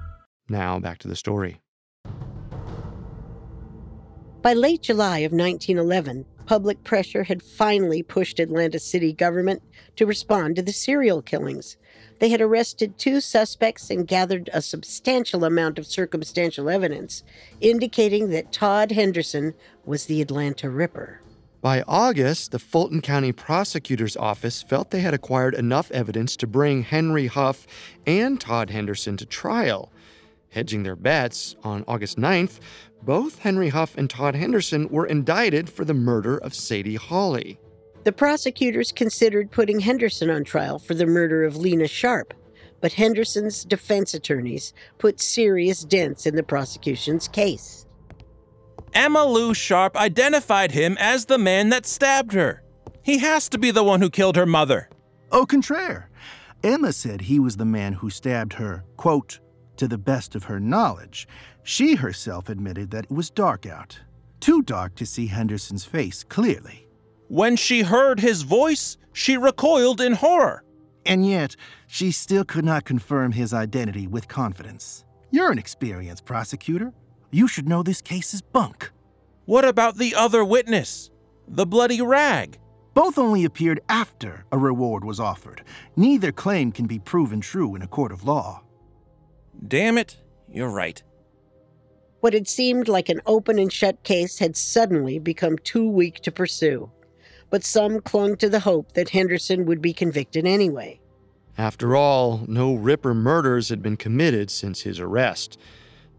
Now, 0.51 0.79
back 0.79 0.99
to 0.99 1.07
the 1.07 1.15
story. 1.15 1.61
By 4.41 4.53
late 4.53 4.81
July 4.81 5.19
of 5.19 5.31
1911, 5.31 6.25
public 6.45 6.83
pressure 6.83 7.23
had 7.23 7.41
finally 7.41 8.03
pushed 8.03 8.39
Atlanta 8.39 8.79
city 8.79 9.13
government 9.13 9.63
to 9.95 10.05
respond 10.05 10.57
to 10.57 10.61
the 10.61 10.73
serial 10.73 11.21
killings. 11.21 11.77
They 12.19 12.29
had 12.29 12.41
arrested 12.41 12.97
two 12.97 13.21
suspects 13.21 13.89
and 13.89 14.05
gathered 14.05 14.49
a 14.51 14.61
substantial 14.61 15.45
amount 15.45 15.79
of 15.79 15.85
circumstantial 15.85 16.69
evidence 16.69 17.23
indicating 17.61 18.29
that 18.31 18.51
Todd 18.51 18.91
Henderson 18.91 19.53
was 19.85 20.05
the 20.05 20.21
Atlanta 20.21 20.69
Ripper. 20.69 21.21
By 21.61 21.83
August, 21.87 22.51
the 22.51 22.59
Fulton 22.59 23.01
County 23.01 23.31
Prosecutor's 23.31 24.17
Office 24.17 24.63
felt 24.63 24.89
they 24.89 25.01
had 25.01 25.13
acquired 25.13 25.53
enough 25.53 25.91
evidence 25.91 26.35
to 26.37 26.47
bring 26.47 26.81
Henry 26.81 27.27
Huff 27.27 27.67
and 28.07 28.41
Todd 28.41 28.71
Henderson 28.71 29.15
to 29.17 29.25
trial. 29.27 29.91
Hedging 30.51 30.83
their 30.83 30.97
bets, 30.97 31.55
on 31.63 31.85
August 31.87 32.17
9th, 32.17 32.59
both 33.03 33.39
Henry 33.39 33.69
Huff 33.69 33.97
and 33.97 34.09
Todd 34.09 34.35
Henderson 34.35 34.89
were 34.89 35.05
indicted 35.05 35.69
for 35.69 35.85
the 35.85 35.93
murder 35.93 36.37
of 36.37 36.53
Sadie 36.53 36.95
Hawley. 36.95 37.57
The 38.03 38.11
prosecutors 38.11 38.91
considered 38.91 39.49
putting 39.49 39.79
Henderson 39.79 40.29
on 40.29 40.43
trial 40.43 40.77
for 40.77 40.93
the 40.93 41.05
murder 41.05 41.45
of 41.45 41.55
Lena 41.55 41.87
Sharp, 41.87 42.33
but 42.81 42.93
Henderson's 42.93 43.63
defense 43.63 44.13
attorneys 44.13 44.73
put 44.97 45.21
serious 45.21 45.83
dents 45.83 46.25
in 46.25 46.35
the 46.35 46.43
prosecution's 46.43 47.27
case. 47.27 47.85
Emma 48.93 49.23
Lou 49.23 49.53
Sharp 49.53 49.95
identified 49.95 50.71
him 50.71 50.97
as 50.99 51.25
the 51.25 51.37
man 51.37 51.69
that 51.69 51.85
stabbed 51.85 52.33
her. 52.33 52.61
He 53.03 53.19
has 53.19 53.47
to 53.49 53.57
be 53.57 53.71
the 53.71 53.83
one 53.83 54.01
who 54.01 54.09
killed 54.09 54.35
her 54.35 54.45
mother. 54.45 54.89
Au 55.31 55.45
contraire, 55.45 56.09
Emma 56.61 56.91
said 56.91 57.21
he 57.21 57.39
was 57.39 57.55
the 57.55 57.65
man 57.65 57.93
who 57.93 58.09
stabbed 58.09 58.53
her, 58.53 58.83
quote, 58.97 59.39
to 59.81 59.87
the 59.87 59.97
best 59.97 60.35
of 60.35 60.43
her 60.43 60.59
knowledge. 60.59 61.27
She 61.63 61.95
herself 61.95 62.49
admitted 62.49 62.91
that 62.91 63.05
it 63.05 63.11
was 63.11 63.31
dark 63.31 63.65
out, 63.65 63.99
too 64.39 64.61
dark 64.61 64.93
to 64.93 65.07
see 65.07 65.25
Henderson's 65.25 65.85
face 65.85 66.23
clearly. 66.23 66.87
When 67.29 67.55
she 67.55 67.81
heard 67.81 68.19
his 68.19 68.43
voice, 68.43 68.97
she 69.11 69.37
recoiled 69.37 69.99
in 69.99 70.13
horror. 70.13 70.63
And 71.03 71.27
yet, 71.27 71.55
she 71.87 72.11
still 72.11 72.45
could 72.45 72.63
not 72.63 72.85
confirm 72.85 73.31
his 73.31 73.55
identity 73.55 74.05
with 74.05 74.27
confidence. 74.27 75.03
You're 75.31 75.51
an 75.51 75.57
experienced 75.57 76.25
prosecutor. 76.25 76.93
You 77.31 77.47
should 77.47 77.67
know 77.67 77.81
this 77.81 78.03
case 78.03 78.35
is 78.35 78.43
bunk. 78.43 78.91
What 79.45 79.65
about 79.65 79.97
the 79.97 80.13
other 80.13 80.45
witness? 80.45 81.09
The 81.47 81.65
bloody 81.65 82.03
rag? 82.03 82.59
Both 82.93 83.17
only 83.17 83.45
appeared 83.45 83.79
after 83.89 84.45
a 84.51 84.59
reward 84.59 85.03
was 85.03 85.19
offered. 85.19 85.63
Neither 85.95 86.31
claim 86.31 86.71
can 86.71 86.85
be 86.85 86.99
proven 86.99 87.41
true 87.41 87.73
in 87.73 87.81
a 87.81 87.87
court 87.87 88.11
of 88.11 88.23
law. 88.23 88.61
Damn 89.65 89.97
it, 89.97 90.17
you're 90.51 90.69
right. 90.69 91.01
What 92.19 92.33
had 92.33 92.47
seemed 92.47 92.87
like 92.87 93.09
an 93.09 93.21
open 93.25 93.57
and 93.57 93.71
shut 93.71 94.03
case 94.03 94.39
had 94.39 94.55
suddenly 94.55 95.17
become 95.19 95.57
too 95.57 95.87
weak 95.89 96.19
to 96.21 96.31
pursue. 96.31 96.91
but 97.49 97.65
some 97.65 97.99
clung 97.99 98.37
to 98.37 98.47
the 98.47 98.61
hope 98.61 98.93
that 98.93 99.09
Henderson 99.09 99.65
would 99.65 99.81
be 99.81 99.91
convicted 99.93 100.45
anyway. 100.47 101.01
After 101.57 101.97
all, 101.97 102.45
no 102.47 102.73
Ripper 102.75 103.13
murders 103.13 103.67
had 103.67 103.81
been 103.83 103.97
committed 103.97 104.49
since 104.49 104.81
his 104.81 105.01
arrest. 105.01 105.59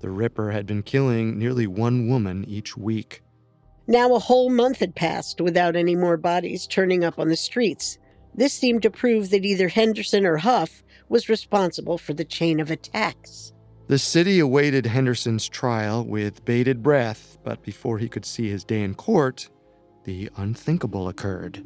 The 0.00 0.10
Ripper 0.10 0.50
had 0.50 0.66
been 0.66 0.82
killing 0.82 1.38
nearly 1.38 1.66
one 1.66 2.06
woman 2.06 2.44
each 2.46 2.76
week. 2.76 3.22
Now 3.86 4.14
a 4.14 4.18
whole 4.18 4.50
month 4.50 4.80
had 4.80 4.94
passed 4.94 5.40
without 5.40 5.74
any 5.74 5.96
more 5.96 6.18
bodies 6.18 6.66
turning 6.66 7.02
up 7.02 7.18
on 7.18 7.28
the 7.28 7.36
streets. 7.36 7.96
This 8.34 8.52
seemed 8.52 8.82
to 8.82 8.90
prove 8.90 9.30
that 9.30 9.46
either 9.46 9.68
Henderson 9.68 10.26
or 10.26 10.36
Huff 10.36 10.82
was 11.12 11.28
responsible 11.28 11.98
for 11.98 12.14
the 12.14 12.24
chain 12.24 12.58
of 12.58 12.70
attacks. 12.70 13.52
The 13.86 13.98
city 13.98 14.38
awaited 14.38 14.86
Henderson's 14.86 15.46
trial 15.46 16.02
with 16.06 16.42
bated 16.46 16.82
breath, 16.82 17.36
but 17.44 17.62
before 17.62 17.98
he 17.98 18.08
could 18.08 18.24
see 18.24 18.48
his 18.48 18.64
day 18.64 18.80
in 18.80 18.94
court, 18.94 19.50
the 20.04 20.30
unthinkable 20.38 21.08
occurred. 21.08 21.62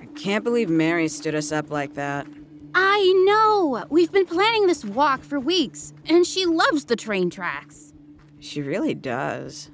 I 0.00 0.06
can't 0.14 0.44
believe 0.44 0.70
Mary 0.70 1.08
stood 1.08 1.34
us 1.34 1.50
up 1.50 1.72
like 1.72 1.94
that. 1.94 2.28
I 2.72 3.12
know! 3.26 3.84
We've 3.90 4.12
been 4.12 4.26
planning 4.26 4.68
this 4.68 4.84
walk 4.84 5.24
for 5.24 5.40
weeks, 5.40 5.92
and 6.06 6.24
she 6.24 6.46
loves 6.46 6.84
the 6.84 6.94
train 6.94 7.30
tracks. 7.30 7.92
She 8.38 8.62
really 8.62 8.94
does. 8.94 9.72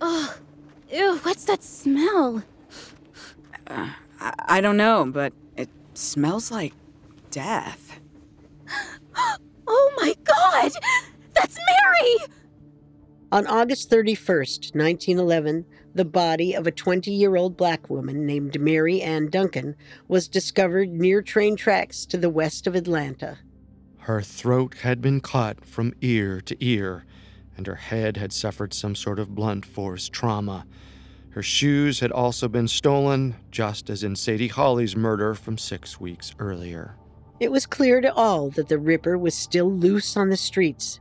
Ugh. 0.00 0.36
Ew, 0.92 1.18
what's 1.24 1.46
that 1.46 1.64
smell? 1.64 2.44
Uh, 3.66 3.88
I, 4.20 4.34
I 4.46 4.60
don't 4.60 4.76
know, 4.76 5.04
but 5.04 5.32
it 5.49 5.49
smells 5.94 6.50
like 6.50 6.74
death. 7.30 8.00
oh 9.66 9.92
my 9.96 10.14
god! 10.24 10.72
That's 11.34 11.56
Mary! 11.56 12.32
On 13.32 13.46
August 13.46 13.90
31st, 13.90 14.74
1911, 14.74 15.64
the 15.94 16.04
body 16.04 16.54
of 16.54 16.66
a 16.66 16.72
20 16.72 17.10
year 17.10 17.36
old 17.36 17.56
black 17.56 17.88
woman 17.88 18.26
named 18.26 18.60
Mary 18.60 19.00
Ann 19.00 19.28
Duncan 19.28 19.76
was 20.08 20.28
discovered 20.28 20.88
near 20.90 21.22
train 21.22 21.56
tracks 21.56 22.04
to 22.06 22.16
the 22.16 22.30
west 22.30 22.66
of 22.66 22.74
Atlanta. 22.74 23.38
Her 23.98 24.22
throat 24.22 24.78
had 24.82 25.00
been 25.00 25.20
cut 25.20 25.64
from 25.64 25.94
ear 26.00 26.40
to 26.40 26.56
ear, 26.64 27.04
and 27.56 27.66
her 27.66 27.76
head 27.76 28.16
had 28.16 28.32
suffered 28.32 28.74
some 28.74 28.94
sort 28.94 29.18
of 29.18 29.34
blunt 29.34 29.64
force 29.64 30.08
trauma. 30.08 30.66
Her 31.30 31.42
shoes 31.42 32.00
had 32.00 32.10
also 32.10 32.48
been 32.48 32.66
stolen, 32.66 33.36
just 33.50 33.88
as 33.88 34.02
in 34.02 34.16
Sadie 34.16 34.48
Hawley's 34.48 34.96
murder 34.96 35.34
from 35.34 35.58
six 35.58 36.00
weeks 36.00 36.34
earlier. 36.38 36.96
It 37.38 37.52
was 37.52 37.66
clear 37.66 38.00
to 38.00 38.12
all 38.14 38.50
that 38.50 38.68
the 38.68 38.78
Ripper 38.78 39.16
was 39.16 39.34
still 39.34 39.70
loose 39.72 40.16
on 40.16 40.28
the 40.28 40.36
streets. 40.36 40.98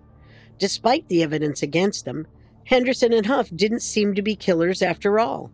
Despite 0.59 1.07
the 1.07 1.24
evidence 1.24 1.63
against 1.63 2.05
them, 2.05 2.27
Henderson 2.65 3.12
and 3.12 3.25
Huff 3.25 3.50
didn't 3.55 3.81
seem 3.81 4.13
to 4.13 4.21
be 4.21 4.36
killers 4.36 4.81
after 4.83 5.19
all. 5.19 5.51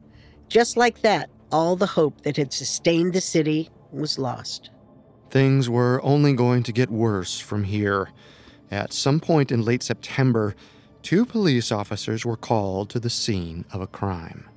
Just 0.49 0.75
like 0.75 1.01
that, 1.01 1.29
all 1.51 1.75
the 1.75 1.85
hope 1.85 2.21
that 2.21 2.37
had 2.37 2.51
sustained 2.51 3.13
the 3.13 3.21
city 3.21 3.69
was 3.91 4.19
lost. 4.19 4.71
Things 5.29 5.69
were 5.69 6.01
only 6.03 6.33
going 6.33 6.63
to 6.63 6.73
get 6.73 6.89
worse 6.89 7.39
from 7.39 7.63
here. 7.63 8.09
At 8.69 8.91
some 8.91 9.19
point 9.21 9.51
in 9.51 9.63
late 9.63 9.83
September, 9.83 10.53
two 11.01 11.25
police 11.25 11.71
officers 11.71 12.25
were 12.25 12.37
called 12.37 12.89
to 12.89 12.99
the 12.99 13.09
scene 13.09 13.63
of 13.71 13.79
a 13.79 13.87
crime. 13.87 14.49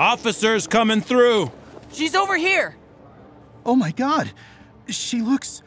Officers 0.00 0.66
coming 0.66 1.02
through! 1.02 1.52
She's 1.92 2.14
over 2.14 2.34
here! 2.34 2.74
Oh 3.66 3.76
my 3.76 3.92
god! 3.92 4.32
She 4.88 5.20
looks. 5.20 5.62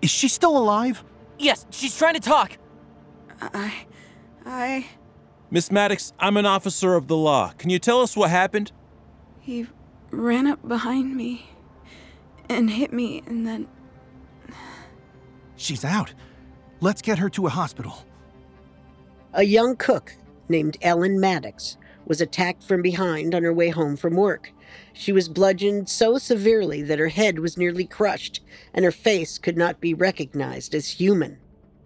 Is 0.00 0.10
she 0.10 0.28
still 0.28 0.56
alive? 0.56 1.02
Yes, 1.40 1.66
she's 1.70 1.98
trying 1.98 2.14
to 2.14 2.20
talk. 2.20 2.56
I. 3.40 3.84
I. 4.46 4.86
Miss 5.50 5.72
Maddox, 5.72 6.12
I'm 6.20 6.36
an 6.36 6.46
officer 6.46 6.94
of 6.94 7.08
the 7.08 7.16
law. 7.16 7.50
Can 7.58 7.68
you 7.68 7.80
tell 7.80 8.00
us 8.00 8.16
what 8.16 8.30
happened? 8.30 8.70
He 9.40 9.66
ran 10.12 10.46
up 10.46 10.66
behind 10.66 11.16
me 11.16 11.50
and 12.48 12.70
hit 12.70 12.92
me, 12.92 13.24
and 13.26 13.44
then. 13.44 13.66
She's 15.56 15.84
out. 15.84 16.14
Let's 16.80 17.02
get 17.02 17.18
her 17.18 17.28
to 17.30 17.48
a 17.48 17.50
hospital. 17.50 18.06
A 19.32 19.42
young 19.42 19.74
cook 19.74 20.14
named 20.48 20.76
Ellen 20.80 21.18
Maddox 21.18 21.76
was 22.08 22.20
attacked 22.20 22.64
from 22.64 22.82
behind 22.82 23.34
on 23.34 23.44
her 23.44 23.52
way 23.52 23.68
home 23.68 23.96
from 23.96 24.16
work. 24.16 24.50
She 24.92 25.12
was 25.12 25.28
bludgeoned 25.28 25.88
so 25.88 26.18
severely 26.18 26.82
that 26.82 26.98
her 26.98 27.08
head 27.08 27.38
was 27.38 27.56
nearly 27.56 27.84
crushed 27.84 28.40
and 28.74 28.84
her 28.84 28.90
face 28.90 29.38
could 29.38 29.56
not 29.56 29.80
be 29.80 29.94
recognized 29.94 30.74
as 30.74 30.88
human. 30.88 31.38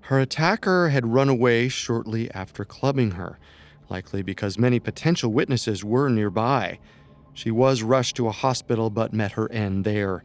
Her 0.02 0.20
attacker 0.20 0.88
had 0.88 1.12
run 1.12 1.28
away 1.28 1.68
shortly 1.68 2.30
after 2.32 2.64
clubbing 2.64 3.12
her, 3.12 3.38
likely 3.88 4.22
because 4.22 4.58
many 4.58 4.80
potential 4.80 5.32
witnesses 5.32 5.84
were 5.84 6.08
nearby. 6.08 6.78
She 7.34 7.50
was 7.50 7.82
rushed 7.82 8.16
to 8.16 8.28
a 8.28 8.32
hospital 8.32 8.90
but 8.90 9.12
met 9.12 9.32
her 9.32 9.50
end 9.50 9.84
there. 9.84 10.24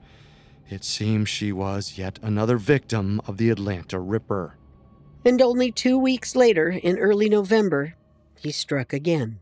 It 0.69 0.83
seems 0.83 1.29
she 1.29 1.51
was 1.51 1.97
yet 1.97 2.19
another 2.21 2.57
victim 2.57 3.21
of 3.25 3.37
the 3.37 3.49
Atlanta 3.49 3.99
Ripper. 3.99 4.57
And 5.25 5.41
only 5.41 5.71
two 5.71 5.97
weeks 5.97 6.35
later, 6.35 6.69
in 6.69 6.97
early 6.97 7.29
November, 7.29 7.95
he 8.39 8.51
struck 8.51 8.93
again. 8.93 9.39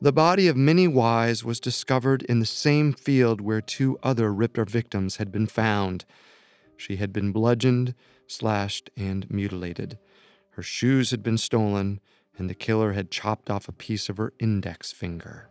The 0.00 0.12
body 0.12 0.46
of 0.46 0.56
Minnie 0.56 0.86
Wise 0.86 1.42
was 1.44 1.58
discovered 1.58 2.22
in 2.22 2.38
the 2.38 2.46
same 2.46 2.92
field 2.92 3.40
where 3.40 3.60
two 3.60 3.98
other 4.00 4.32
Ripper 4.32 4.64
victims 4.64 5.16
had 5.16 5.32
been 5.32 5.48
found. 5.48 6.04
She 6.76 6.96
had 6.96 7.12
been 7.12 7.32
bludgeoned, 7.32 7.96
slashed, 8.28 8.90
and 8.96 9.28
mutilated. 9.28 9.98
Her 10.50 10.62
shoes 10.62 11.10
had 11.10 11.24
been 11.24 11.36
stolen, 11.36 11.98
and 12.38 12.48
the 12.48 12.54
killer 12.54 12.92
had 12.92 13.10
chopped 13.10 13.50
off 13.50 13.66
a 13.66 13.72
piece 13.72 14.08
of 14.08 14.18
her 14.18 14.32
index 14.38 14.92
finger. 14.92 15.50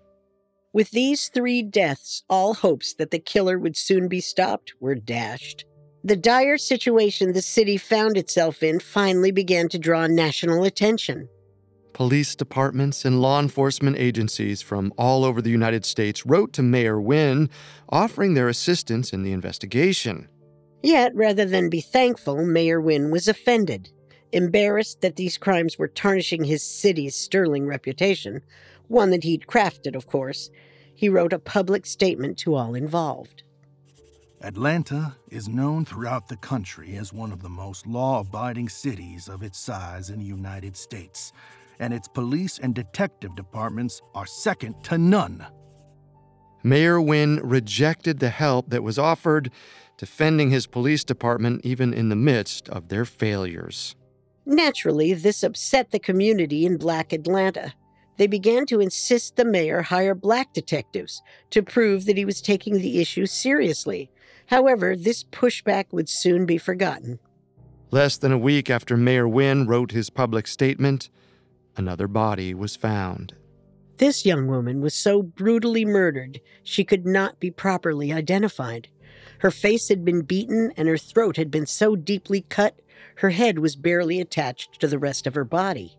With 0.72 0.92
these 0.92 1.28
three 1.28 1.62
deaths, 1.62 2.24
all 2.30 2.54
hopes 2.54 2.94
that 2.94 3.12
the 3.12 3.20
killer 3.20 3.60
would 3.60 3.76
soon 3.76 4.08
be 4.08 4.22
stopped 4.22 4.72
were 4.80 4.96
dashed. 4.96 5.66
The 6.06 6.16
dire 6.16 6.58
situation 6.58 7.34
the 7.34 7.42
city 7.42 7.76
found 7.76 8.16
itself 8.16 8.64
in 8.64 8.80
finally 8.80 9.32
began 9.32 9.68
to 9.70 9.80
draw 9.80 10.08
national 10.08 10.64
attention. 10.64 11.28
Police 11.94 12.36
departments 12.36 13.06
and 13.06 13.22
law 13.22 13.40
enforcement 13.40 13.98
agencies 13.98 14.62
from 14.62 14.94
all 14.98 15.26
over 15.26 15.42
the 15.42 15.50
United 15.50 15.86
States 15.86 16.26
wrote 16.26 16.54
to 16.54 16.62
Mayor 16.62 17.02
Winn 17.02 17.50
offering 17.90 18.34
their 18.34 18.50
assistance 18.50 19.14
in 19.14 19.24
the 19.24 19.32
investigation. 19.32 20.28
Yet, 20.84 21.16
rather 21.16 21.46
than 21.46 21.70
be 21.70 21.82
thankful, 21.82 22.46
Mayor 22.46 22.80
Winn 22.80 23.10
was 23.10 23.28
offended. 23.28 23.90
Embarrassed 24.32 25.02
that 25.02 25.16
these 25.16 25.38
crimes 25.38 25.80
were 25.80 25.88
tarnishing 25.88 26.44
his 26.44 26.62
city's 26.62 27.16
sterling 27.16 27.66
reputation, 27.66 28.42
one 28.88 29.10
that 29.10 29.24
he'd 29.24 29.48
crafted, 29.48 29.96
of 29.96 30.06
course, 30.06 30.52
he 30.94 31.10
wrote 31.10 31.34
a 31.34 31.40
public 31.40 31.86
statement 31.86 32.38
to 32.40 32.56
all 32.56 32.76
involved. 32.76 33.44
Atlanta 34.42 35.16
is 35.32 35.48
known 35.48 35.84
throughout 35.84 36.28
the 36.28 36.38
country 36.38 36.96
as 36.96 37.12
one 37.12 37.32
of 37.32 37.42
the 37.42 37.50
most 37.50 37.88
law 37.88 38.20
abiding 38.20 38.70
cities 38.70 39.28
of 39.28 39.42
its 39.42 39.58
size 39.58 40.12
in 40.12 40.20
the 40.20 40.26
United 40.26 40.78
States, 40.78 41.34
and 41.80 41.94
its 41.94 42.08
police 42.08 42.60
and 42.60 42.74
detective 42.74 43.36
departments 43.36 44.02
are 44.16 44.26
second 44.26 44.76
to 44.84 44.98
none. 44.98 45.46
Mayor 46.64 47.00
Winn 47.00 47.40
rejected 47.44 48.20
the 48.20 48.30
help 48.30 48.70
that 48.70 48.84
was 48.84 49.00
offered, 49.00 49.52
defending 49.98 50.50
his 50.50 50.68
police 50.68 51.04
department 51.04 51.62
even 51.64 51.94
in 51.94 52.10
the 52.10 52.16
midst 52.16 52.68
of 52.70 52.90
their 52.90 53.06
failures. 53.06 53.96
Naturally, 54.46 55.14
this 55.14 55.44
upset 55.44 55.92
the 55.92 56.00
community 56.00 56.66
in 56.66 56.78
Black 56.78 57.14
Atlanta. 57.14 57.74
They 58.18 58.28
began 58.28 58.66
to 58.68 58.80
insist 58.80 59.36
the 59.36 59.46
mayor 59.46 59.84
hire 59.84 60.16
black 60.16 60.54
detectives 60.54 61.22
to 61.52 61.62
prove 61.62 62.06
that 62.06 62.18
he 62.18 62.26
was 62.26 62.42
taking 62.42 62.80
the 62.80 63.00
issue 63.00 63.26
seriously. 63.26 64.10
However, 64.48 64.96
this 64.96 65.24
pushback 65.24 65.86
would 65.92 66.10
soon 66.10 66.46
be 66.46 66.58
forgotten. 66.58 67.20
Less 67.92 68.18
than 68.18 68.32
a 68.32 68.38
week 68.38 68.70
after 68.70 68.98
Mayor 68.98 69.28
Winn 69.28 69.68
wrote 69.68 69.92
his 69.92 70.10
public 70.10 70.48
statement, 70.48 71.10
another 71.78 72.08
body 72.08 72.54
was 72.54 72.76
found. 72.76 73.34
This 73.98 74.26
young 74.26 74.48
woman 74.48 74.82
was 74.82 74.94
so 74.94 75.24
brutally 75.24 75.86
murdered 75.86 76.40
she 76.64 76.84
could 76.84 77.06
not 77.06 77.40
be 77.40 77.50
properly 77.50 78.12
identified. 78.12 78.90
Her 79.40 79.52
face 79.52 79.90
had 79.90 80.04
been 80.04 80.22
beaten 80.22 80.72
and 80.76 80.88
her 80.88 80.98
throat 80.98 81.38
had 81.38 81.50
been 81.50 81.66
so 81.66 81.96
deeply 81.96 82.42
cut 82.42 82.80
her 83.18 83.32
head 83.32 83.60
was 83.60 83.76
barely 83.76 84.20
attached 84.22 84.80
to 84.80 84.88
the 84.88 85.00
rest 85.00 85.26
of 85.26 85.36
her 85.36 85.44
body. 85.44 85.98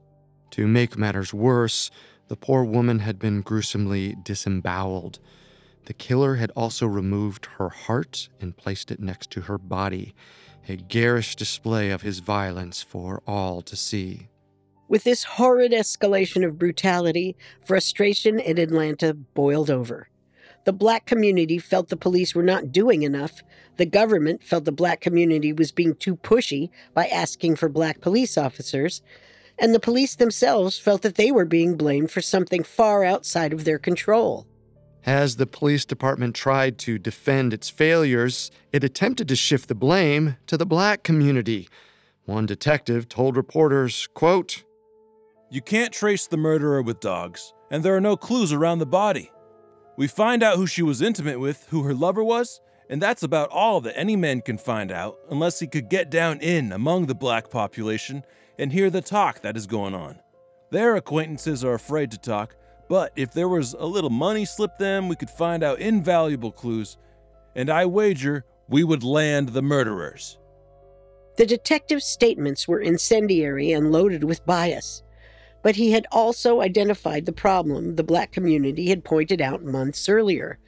To 0.53 0.67
make 0.67 0.97
matters 0.97 1.35
worse, 1.35 1.91
the 2.29 2.37
poor 2.37 2.65
woman 2.65 3.01
had 3.01 3.19
been 3.19 3.43
gruesomely 3.43 4.17
disemboweled. 4.23 5.19
The 5.87 5.95
killer 5.95 6.37
had 6.37 6.53
also 6.55 6.87
removed 6.87 7.47
her 7.57 7.71
heart 7.71 8.29
and 8.41 8.57
placed 8.57 8.91
it 8.91 9.01
next 9.01 9.31
to 9.33 9.43
her 9.43 9.59
body, 9.59 10.15
a 10.69 10.77
garish 10.77 11.35
display 11.35 11.91
of 11.91 12.03
his 12.03 12.21
violence 12.21 12.83
for 12.83 13.23
all 13.27 13.63
to 13.63 13.75
see. 13.75 14.29
With 14.89 15.05
this 15.05 15.25
horrid 15.25 15.73
escalation 15.73 16.45
of 16.47 16.59
brutality, 16.59 17.37
frustration 17.65 18.41
in 18.41 18.59
Atlanta 18.59 19.15
boiled 19.15 19.71
over. 19.71 20.09
The 20.65 20.73
black 20.73 21.07
community 21.07 21.59
felt 21.59 21.89
the 21.89 21.97
police 21.97 22.35
were 22.35 22.43
not 22.43 22.73
doing 22.73 23.03
enough. 23.03 23.43
The 23.77 23.87
government 23.87 24.43
felt 24.43 24.65
the 24.65 24.73
black 24.73 25.01
community 25.01 25.53
was 25.53 25.73
being 25.73 25.95
too 25.95 26.17
pushy 26.17 26.71
by 26.95 27.07
asking 27.07 27.57
for 27.57 27.69
black 27.69 28.01
police 28.01 28.37
officers. 28.37 29.03
and 29.59 29.75
the 29.75 29.81
police 29.81 30.15
themselves 30.15 30.79
felt 30.79 31.03
that 31.03 31.17
they 31.17 31.33
were 31.33 31.45
being 31.45 31.77
blamed 31.77 32.11
for 32.11 32.21
something 32.21 32.63
far 32.63 33.05
outside 33.05 33.53
of 33.53 33.65
their 33.65 33.79
control. 33.79 34.47
As 35.05 35.37
the 35.37 35.47
police 35.47 35.85
department 35.85 36.35
tried 36.35 36.79
to 36.79 36.99
defend 36.99 37.53
its 37.53 37.69
failures, 37.69 38.51
it 38.73 38.85
attempted 38.85 39.27
to 39.29 39.37
shift 39.37 39.69
the 39.69 39.75
blame 39.75 40.37
to 40.47 40.57
the 40.57 40.67
black 40.67 41.03
community. 41.03 41.69
One 42.25 42.47
detective 42.47 43.09
told 43.09 43.37
reporters, 43.37 44.07
quote, 44.15 44.63
You 45.51 45.63
can't 45.63 45.95
trace 45.95 46.27
the 46.27 46.37
murderer 46.37 46.83
with 46.83 47.01
dogs, 47.01 47.55
and 47.71 47.83
there 47.83 47.97
are 47.97 48.03
no 48.03 48.19
clues 48.19 48.53
around 48.53 48.81
the 48.81 48.87
body. 48.87 49.33
We 49.97 50.07
find 50.07 50.43
out 50.43 50.57
who 50.57 50.67
she 50.67 50.83
was 50.83 51.01
intimate 51.01 51.41
with, 51.41 51.67
who 51.71 51.85
her 51.85 51.95
lover 51.95 52.23
was, 52.23 52.61
and 52.91 53.01
that's 53.01 53.23
about 53.23 53.49
all 53.49 53.81
that 53.81 53.99
any 53.99 54.15
man 54.15 54.43
can 54.43 54.59
find 54.59 54.93
out 54.93 55.17
unless 55.31 55.59
he 55.59 55.67
could 55.67 55.89
get 55.89 56.11
down 56.11 56.41
in 56.41 56.71
among 56.73 57.07
the 57.07 57.15
black 57.15 57.49
population 57.49 58.25
and 58.59 58.71
hear 58.71 58.91
the 58.91 59.01
talk 59.01 59.41
that 59.41 59.57
is 59.57 59.67
going 59.67 59.95
on. 59.95 60.19
Their 60.71 60.97
acquaintances 60.97 61.65
are 61.65 61.75
afraid 61.75 62.11
to 62.11 62.19
talk, 62.19 62.55
but 62.91 63.13
if 63.17 63.33
there 63.33 63.49
was 63.49 63.73
a 63.73 63.87
little 63.87 64.11
money 64.11 64.45
slipped 64.45 64.79
them, 64.79 65.09
we 65.09 65.17
could 65.17 65.31
find 65.31 65.63
out 65.63 65.81
invaluable 65.81 66.53
clues, 66.53 66.99
and 67.57 67.71
I 67.71 67.87
wager 67.87 68.45
we 68.69 68.85
would 68.85 69.03
land 69.03 69.49
the 69.49 69.63
murderers. 69.63 70.39
The 71.37 71.47
detective's 71.47 72.05
statements 72.05 72.69
were 72.69 72.81
incendiary 72.81 73.73
and 73.73 73.93
loaded 73.93 74.25
with 74.25 74.45
bias, 74.45 75.03
but 75.63 75.77
he 75.77 75.93
had 75.93 76.07
also 76.13 76.61
identified 76.61 77.27
the 77.27 77.33
problem 77.33 77.97
the 77.97 78.05
black 78.05 78.33
community 78.33 78.89
had 78.89 79.05
pointed 79.05 79.41
out 79.41 79.65
months 79.65 80.09
earlier. 80.09 80.59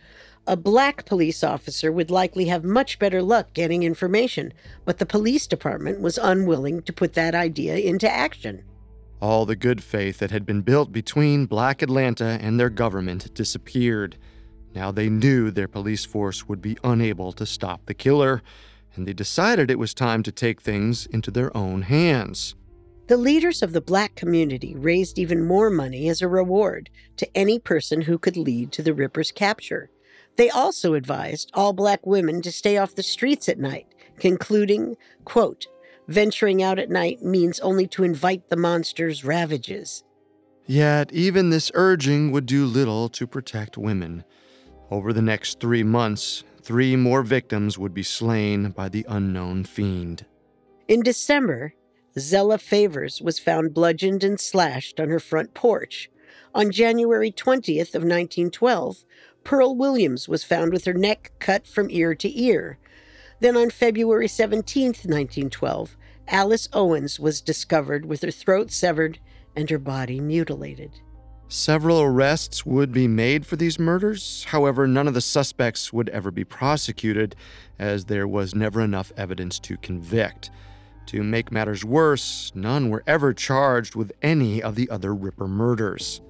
A 0.46 0.56
black 0.56 1.04
police 1.04 1.44
officer 1.44 1.92
would 1.92 2.10
likely 2.10 2.46
have 2.46 2.64
much 2.64 2.98
better 2.98 3.22
luck 3.22 3.52
getting 3.54 3.82
information, 3.82 4.52
but 4.84 4.98
the 4.98 5.06
police 5.06 5.46
department 5.46 6.00
was 6.00 6.18
unwilling 6.18 6.82
to 6.82 6.92
put 6.92 7.12
that 7.12 7.34
idea 7.34 7.76
into 7.76 8.10
action. 8.10 8.64
All 9.20 9.44
the 9.44 9.54
good 9.54 9.82
faith 9.82 10.18
that 10.18 10.30
had 10.30 10.46
been 10.46 10.62
built 10.62 10.92
between 10.92 11.46
Black 11.46 11.82
Atlanta 11.82 12.38
and 12.40 12.58
their 12.58 12.70
government 12.70 13.32
disappeared. 13.34 14.16
Now 14.74 14.90
they 14.90 15.10
knew 15.10 15.50
their 15.50 15.68
police 15.68 16.04
force 16.04 16.48
would 16.48 16.62
be 16.62 16.78
unable 16.82 17.32
to 17.32 17.44
stop 17.44 17.84
the 17.84 17.94
killer, 17.94 18.42
and 18.96 19.06
they 19.06 19.12
decided 19.12 19.70
it 19.70 19.78
was 19.78 19.94
time 19.94 20.22
to 20.22 20.32
take 20.32 20.60
things 20.60 21.06
into 21.06 21.30
their 21.30 21.54
own 21.56 21.82
hands. 21.82 22.54
The 23.10 23.16
leaders 23.16 23.60
of 23.60 23.72
the 23.72 23.80
black 23.80 24.14
community 24.14 24.76
raised 24.76 25.18
even 25.18 25.44
more 25.44 25.68
money 25.68 26.08
as 26.08 26.22
a 26.22 26.28
reward 26.28 26.90
to 27.16 27.28
any 27.36 27.58
person 27.58 28.02
who 28.02 28.18
could 28.18 28.36
lead 28.36 28.70
to 28.70 28.84
the 28.84 28.94
Ripper's 28.94 29.32
capture. 29.32 29.90
They 30.36 30.48
also 30.48 30.94
advised 30.94 31.50
all 31.52 31.72
black 31.72 32.06
women 32.06 32.40
to 32.42 32.52
stay 32.52 32.78
off 32.78 32.94
the 32.94 33.02
streets 33.02 33.48
at 33.48 33.58
night, 33.58 33.88
concluding, 34.20 34.96
quote, 35.24 35.66
venturing 36.06 36.62
out 36.62 36.78
at 36.78 36.88
night 36.88 37.20
means 37.20 37.58
only 37.58 37.88
to 37.88 38.04
invite 38.04 38.48
the 38.48 38.54
monster's 38.54 39.24
ravages. 39.24 40.04
Yet, 40.64 41.12
even 41.12 41.50
this 41.50 41.72
urging 41.74 42.30
would 42.30 42.46
do 42.46 42.64
little 42.64 43.08
to 43.08 43.26
protect 43.26 43.76
women. 43.76 44.22
Over 44.88 45.12
the 45.12 45.20
next 45.20 45.58
three 45.58 45.82
months, 45.82 46.44
three 46.62 46.94
more 46.94 47.24
victims 47.24 47.76
would 47.76 47.92
be 47.92 48.04
slain 48.04 48.70
by 48.70 48.88
the 48.88 49.04
unknown 49.08 49.64
fiend. 49.64 50.26
In 50.86 51.02
December, 51.02 51.74
Zella 52.18 52.58
Favors 52.58 53.20
was 53.20 53.38
found 53.38 53.74
bludgeoned 53.74 54.24
and 54.24 54.40
slashed 54.40 54.98
on 54.98 55.08
her 55.08 55.20
front 55.20 55.54
porch. 55.54 56.10
On 56.54 56.70
January 56.70 57.30
20th 57.30 57.94
of 57.94 58.02
1912, 58.02 59.04
Pearl 59.44 59.76
Williams 59.76 60.28
was 60.28 60.44
found 60.44 60.72
with 60.72 60.84
her 60.84 60.94
neck 60.94 61.32
cut 61.38 61.66
from 61.66 61.88
ear 61.90 62.14
to 62.14 62.40
ear. 62.40 62.78
Then 63.40 63.56
on 63.56 63.70
February 63.70 64.26
17th, 64.26 65.06
1912, 65.06 65.96
Alice 66.28 66.68
Owens 66.72 67.18
was 67.18 67.40
discovered 67.40 68.04
with 68.04 68.22
her 68.22 68.30
throat 68.30 68.70
severed 68.70 69.18
and 69.56 69.70
her 69.70 69.78
body 69.78 70.20
mutilated. 70.20 71.00
Several 71.48 72.00
arrests 72.00 72.64
would 72.64 72.92
be 72.92 73.08
made 73.08 73.44
for 73.44 73.56
these 73.56 73.78
murders. 73.78 74.44
However, 74.50 74.86
none 74.86 75.08
of 75.08 75.14
the 75.14 75.20
suspects 75.20 75.92
would 75.92 76.08
ever 76.10 76.30
be 76.30 76.44
prosecuted, 76.44 77.34
as 77.76 78.04
there 78.04 78.28
was 78.28 78.54
never 78.54 78.80
enough 78.80 79.10
evidence 79.16 79.58
to 79.60 79.76
convict. 79.78 80.50
To 81.10 81.24
make 81.24 81.50
matters 81.50 81.84
worse, 81.84 82.52
none 82.54 82.88
were 82.88 83.02
ever 83.04 83.34
charged 83.34 83.96
with 83.96 84.12
any 84.22 84.62
of 84.62 84.76
the 84.76 84.88
other 84.90 85.12
Ripper 85.12 85.48
murders. 85.48 86.22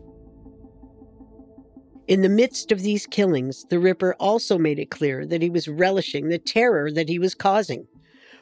In 2.09 2.23
the 2.23 2.31
midst 2.31 2.73
of 2.73 2.81
these 2.81 3.07
killings, 3.07 3.67
the 3.69 3.79
Ripper 3.79 4.15
also 4.15 4.57
made 4.57 4.79
it 4.79 4.91
clear 4.91 5.27
that 5.27 5.43
he 5.43 5.51
was 5.51 5.69
relishing 5.69 6.31
the 6.31 6.39
terror 6.39 6.91
that 6.93 7.11
he 7.11 7.19
was 7.19 7.35
causing. 7.35 7.89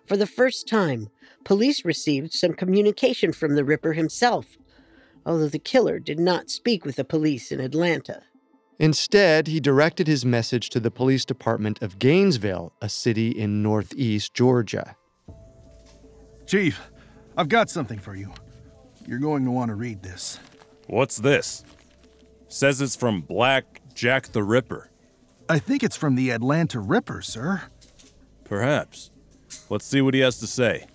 For 0.07 0.17
the 0.17 0.29
first 0.29 0.69
time, 0.69 1.09
police 1.43 1.85
received 1.85 2.33
some 2.33 2.53
communication 2.55 3.33
from 3.33 3.57
the 3.57 3.65
Ripper 3.65 3.95
himself, 3.95 4.57
although 5.27 5.49
the 5.49 5.59
killer 5.59 5.99
did 5.99 6.21
not 6.21 6.51
speak 6.51 6.85
with 6.85 6.95
the 6.95 7.05
police 7.05 7.51
in 7.51 7.59
Atlanta. 7.59 8.23
Instead, 8.79 9.49
he 9.49 9.59
directed 9.59 10.07
his 10.07 10.25
message 10.25 10.71
to 10.71 10.79
the 10.79 10.93
police 10.93 11.25
department 11.25 11.83
of 11.83 11.99
Gainesville, 11.99 12.75
a 12.81 12.89
city 12.89 13.31
in 13.31 13.61
northeast 13.61 14.35
Georgia. 14.35 14.95
Chief, 16.49 16.81
I've 17.37 17.51
got 17.51 17.69
something 17.69 17.99
for 17.99 18.17
you. 18.17 18.33
You're 19.07 19.19
going 19.19 19.45
to 19.45 19.51
want 19.51 19.69
to 19.69 19.75
read 19.75 20.03
this. 20.03 20.41
What's 20.87 21.19
this? 21.19 21.63
Says 22.49 22.81
it's 22.81 22.97
from 22.97 23.21
Black 23.21 23.83
Jack 23.93 24.29
the 24.29 24.43
Ripper. 24.43 24.89
I 25.51 25.59
think 25.59 25.83
it's 25.83 25.97
from 25.97 26.15
the 26.15 26.31
Atlanta 26.31 26.81
Ripper, 26.81 27.21
sir. 27.21 27.65
Perhaps. 28.45 29.11
Let's 29.69 29.85
see 29.85 30.01
what 30.01 30.15
he 30.15 30.21
has 30.21 30.39
to 30.39 30.47
say. 30.47 30.87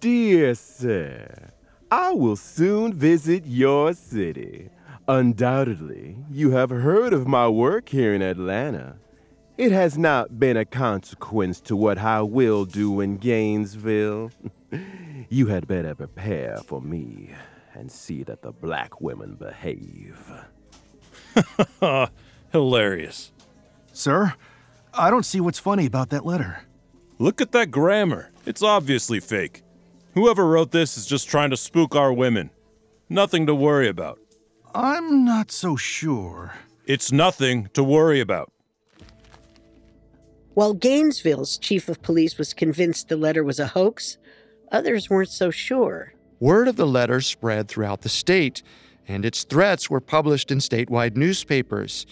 Dear 0.00 0.56
sir, 0.56 1.52
I 1.92 2.10
will 2.10 2.34
soon 2.34 2.94
visit 2.94 3.46
your 3.46 3.94
city. 3.94 4.70
Undoubtedly, 5.06 6.16
you 6.32 6.50
have 6.50 6.70
heard 6.70 7.12
of 7.12 7.28
my 7.28 7.46
work 7.46 7.90
here 7.90 8.12
in 8.12 8.22
Atlanta. 8.22 8.96
It 9.58 9.72
has 9.72 9.96
not 9.96 10.38
been 10.38 10.58
a 10.58 10.66
consequence 10.66 11.62
to 11.62 11.76
what 11.76 11.96
I 11.96 12.20
will 12.20 12.66
do 12.66 13.00
in 13.00 13.16
Gainesville. 13.16 14.30
you 15.30 15.46
had 15.46 15.66
better 15.66 15.94
prepare 15.94 16.58
for 16.66 16.82
me 16.82 17.30
and 17.72 17.90
see 17.90 18.22
that 18.24 18.42
the 18.42 18.52
black 18.52 19.00
women 19.00 19.34
behave. 19.34 20.30
Hilarious. 22.52 23.32
Sir, 23.94 24.34
I 24.92 25.08
don't 25.08 25.24
see 25.24 25.40
what's 25.40 25.58
funny 25.58 25.86
about 25.86 26.10
that 26.10 26.26
letter. 26.26 26.60
Look 27.18 27.40
at 27.40 27.52
that 27.52 27.70
grammar. 27.70 28.30
It's 28.44 28.62
obviously 28.62 29.20
fake. 29.20 29.62
Whoever 30.12 30.46
wrote 30.46 30.70
this 30.70 30.98
is 30.98 31.06
just 31.06 31.30
trying 31.30 31.48
to 31.48 31.56
spook 31.56 31.96
our 31.96 32.12
women. 32.12 32.50
Nothing 33.08 33.46
to 33.46 33.54
worry 33.54 33.88
about. 33.88 34.18
I'm 34.74 35.24
not 35.24 35.50
so 35.50 35.76
sure. 35.76 36.52
It's 36.84 37.10
nothing 37.10 37.70
to 37.72 37.82
worry 37.82 38.20
about. 38.20 38.52
While 40.56 40.72
Gainesville's 40.72 41.58
chief 41.58 41.86
of 41.86 42.00
police 42.00 42.38
was 42.38 42.54
convinced 42.54 43.10
the 43.10 43.16
letter 43.18 43.44
was 43.44 43.60
a 43.60 43.66
hoax, 43.66 44.16
others 44.72 45.10
weren't 45.10 45.28
so 45.28 45.50
sure. 45.50 46.14
Word 46.40 46.66
of 46.66 46.76
the 46.76 46.86
letter 46.86 47.20
spread 47.20 47.68
throughout 47.68 48.00
the 48.00 48.08
state, 48.08 48.62
and 49.06 49.26
its 49.26 49.44
threats 49.44 49.90
were 49.90 50.00
published 50.00 50.50
in 50.50 50.60
statewide 50.60 51.14
newspapers. 51.14 52.06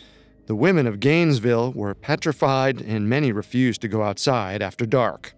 The 0.45 0.55
women 0.55 0.87
of 0.87 1.01
Gainesville 1.01 1.73
were 1.73 1.95
petrified, 1.95 2.83
and 2.83 3.09
many 3.09 3.33
refused 3.33 3.81
to 3.81 3.89
go 3.89 4.03
outside 4.03 4.61
after 4.61 4.85
dark. 4.85 5.35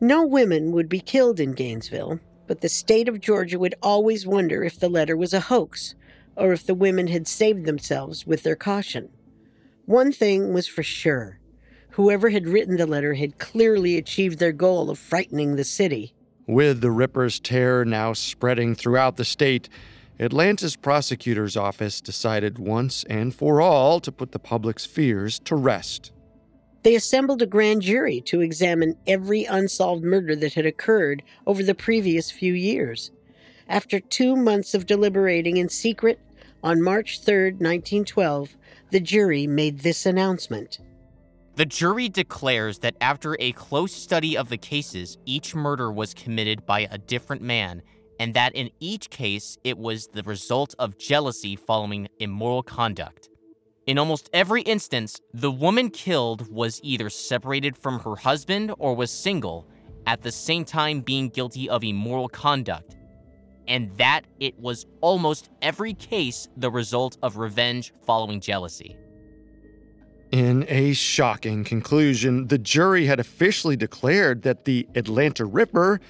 No 0.00 0.24
women 0.24 0.72
would 0.72 0.88
be 0.88 1.00
killed 1.00 1.38
in 1.38 1.52
Gainesville, 1.52 2.18
but 2.46 2.62
the 2.62 2.70
state 2.70 3.10
of 3.10 3.20
Georgia 3.20 3.58
would 3.58 3.74
always 3.82 4.26
wonder 4.26 4.64
if 4.64 4.80
the 4.80 4.88
letter 4.88 5.18
was 5.18 5.34
a 5.34 5.40
hoax 5.40 5.94
or 6.34 6.54
if 6.54 6.64
the 6.64 6.72
women 6.72 7.08
had 7.08 7.28
saved 7.28 7.66
themselves 7.66 8.26
with 8.26 8.42
their 8.42 8.56
caution. 8.56 9.10
One 9.84 10.12
thing 10.12 10.54
was 10.54 10.66
for 10.66 10.82
sure 10.82 11.40
whoever 11.92 12.30
had 12.30 12.46
written 12.46 12.76
the 12.76 12.86
letter 12.86 13.14
had 13.14 13.38
clearly 13.38 13.96
achieved 13.96 14.38
their 14.38 14.52
goal 14.52 14.90
of 14.90 14.98
frightening 14.98 15.56
the 15.56 15.64
city. 15.64 16.14
With 16.46 16.80
the 16.80 16.90
Ripper's 16.90 17.38
terror 17.38 17.84
now 17.84 18.12
spreading 18.14 18.74
throughout 18.74 19.16
the 19.16 19.24
state, 19.24 19.68
Atlanta's 20.18 20.76
prosecutor's 20.76 21.56
office 21.56 22.00
decided 22.00 22.58
once 22.58 23.04
and 23.04 23.34
for 23.34 23.60
all 23.60 24.00
to 24.00 24.12
put 24.12 24.32
the 24.32 24.38
public's 24.38 24.86
fears 24.86 25.38
to 25.40 25.56
rest. 25.56 26.12
They 26.82 26.94
assembled 26.96 27.42
a 27.42 27.46
grand 27.46 27.82
jury 27.82 28.20
to 28.22 28.40
examine 28.40 28.96
every 29.06 29.44
unsolved 29.44 30.02
murder 30.02 30.34
that 30.36 30.54
had 30.54 30.66
occurred 30.66 31.22
over 31.46 31.62
the 31.62 31.74
previous 31.74 32.30
few 32.30 32.54
years. 32.54 33.12
After 33.68 34.00
two 34.00 34.34
months 34.34 34.74
of 34.74 34.86
deliberating 34.86 35.56
in 35.58 35.68
secret, 35.68 36.18
on 36.64 36.82
March 36.82 37.22
3, 37.22 37.52
1912, 37.52 38.56
the 38.90 39.00
jury 39.00 39.46
made 39.46 39.80
this 39.80 40.06
announcement. 40.06 40.78
The 41.62 41.66
jury 41.66 42.08
declares 42.08 42.80
that 42.80 42.96
after 43.00 43.36
a 43.38 43.52
close 43.52 43.92
study 43.92 44.36
of 44.36 44.48
the 44.48 44.56
cases, 44.56 45.16
each 45.26 45.54
murder 45.54 45.92
was 45.92 46.12
committed 46.12 46.66
by 46.66 46.88
a 46.90 46.98
different 46.98 47.40
man, 47.40 47.82
and 48.18 48.34
that 48.34 48.56
in 48.56 48.70
each 48.80 49.10
case 49.10 49.56
it 49.62 49.78
was 49.78 50.08
the 50.08 50.24
result 50.24 50.74
of 50.80 50.98
jealousy 50.98 51.54
following 51.54 52.08
immoral 52.18 52.64
conduct. 52.64 53.28
In 53.86 53.96
almost 53.96 54.28
every 54.32 54.62
instance, 54.62 55.20
the 55.32 55.52
woman 55.52 55.90
killed 55.90 56.52
was 56.52 56.80
either 56.82 57.08
separated 57.08 57.76
from 57.76 58.00
her 58.00 58.16
husband 58.16 58.74
or 58.80 58.96
was 58.96 59.12
single, 59.12 59.68
at 60.04 60.22
the 60.22 60.32
same 60.32 60.64
time 60.64 61.00
being 61.00 61.28
guilty 61.28 61.68
of 61.68 61.84
immoral 61.84 62.28
conduct. 62.28 62.96
and 63.68 63.96
that 63.98 64.22
it 64.40 64.58
was 64.58 64.84
almost 65.00 65.48
every 65.62 65.94
case 65.94 66.48
the 66.56 66.68
result 66.68 67.16
of 67.22 67.36
revenge 67.36 67.92
following 68.04 68.40
jealousy. 68.40 68.96
In 70.32 70.64
a 70.66 70.94
shocking 70.94 71.62
conclusion, 71.62 72.46
the 72.46 72.56
jury 72.56 73.04
had 73.04 73.20
officially 73.20 73.76
declared 73.76 74.42
that 74.42 74.64
the 74.64 74.88
Atlanta 74.94 75.44
Ripper 75.44 76.00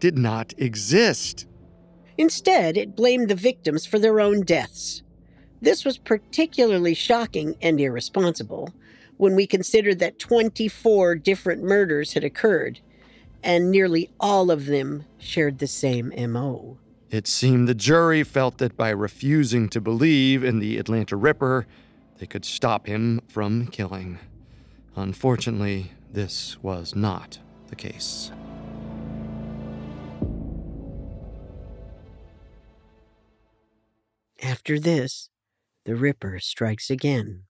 did 0.00 0.16
not 0.16 0.54
exist. 0.56 1.46
Instead, 2.16 2.78
it 2.78 2.96
blamed 2.96 3.28
the 3.28 3.34
victims 3.34 3.84
for 3.84 3.98
their 3.98 4.20
own 4.20 4.40
deaths. 4.40 5.02
This 5.60 5.84
was 5.84 5.98
particularly 5.98 6.94
shocking 6.94 7.56
and 7.60 7.78
irresponsible 7.78 8.72
when 9.18 9.36
we 9.36 9.46
considered 9.46 9.98
that 9.98 10.18
24 10.18 11.16
different 11.16 11.62
murders 11.62 12.14
had 12.14 12.24
occurred, 12.24 12.80
and 13.42 13.70
nearly 13.70 14.08
all 14.18 14.50
of 14.50 14.64
them 14.64 15.04
shared 15.18 15.58
the 15.58 15.66
same 15.66 16.10
MO. 16.32 16.78
It 17.10 17.26
seemed 17.26 17.68
the 17.68 17.74
jury 17.74 18.22
felt 18.22 18.56
that 18.58 18.78
by 18.78 18.90
refusing 18.90 19.68
to 19.70 19.80
believe 19.80 20.42
in 20.42 20.58
the 20.58 20.78
Atlanta 20.78 21.16
Ripper, 21.16 21.66
they 22.18 22.26
could 22.26 22.44
stop 22.44 22.86
him 22.86 23.20
from 23.28 23.66
killing. 23.68 24.18
Unfortunately, 24.96 25.92
this 26.12 26.62
was 26.62 26.94
not 26.94 27.38
the 27.68 27.76
case. 27.76 28.32
After 34.42 34.78
this, 34.78 35.30
the 35.84 35.96
Ripper 35.96 36.38
strikes 36.40 36.90
again. 36.90 37.44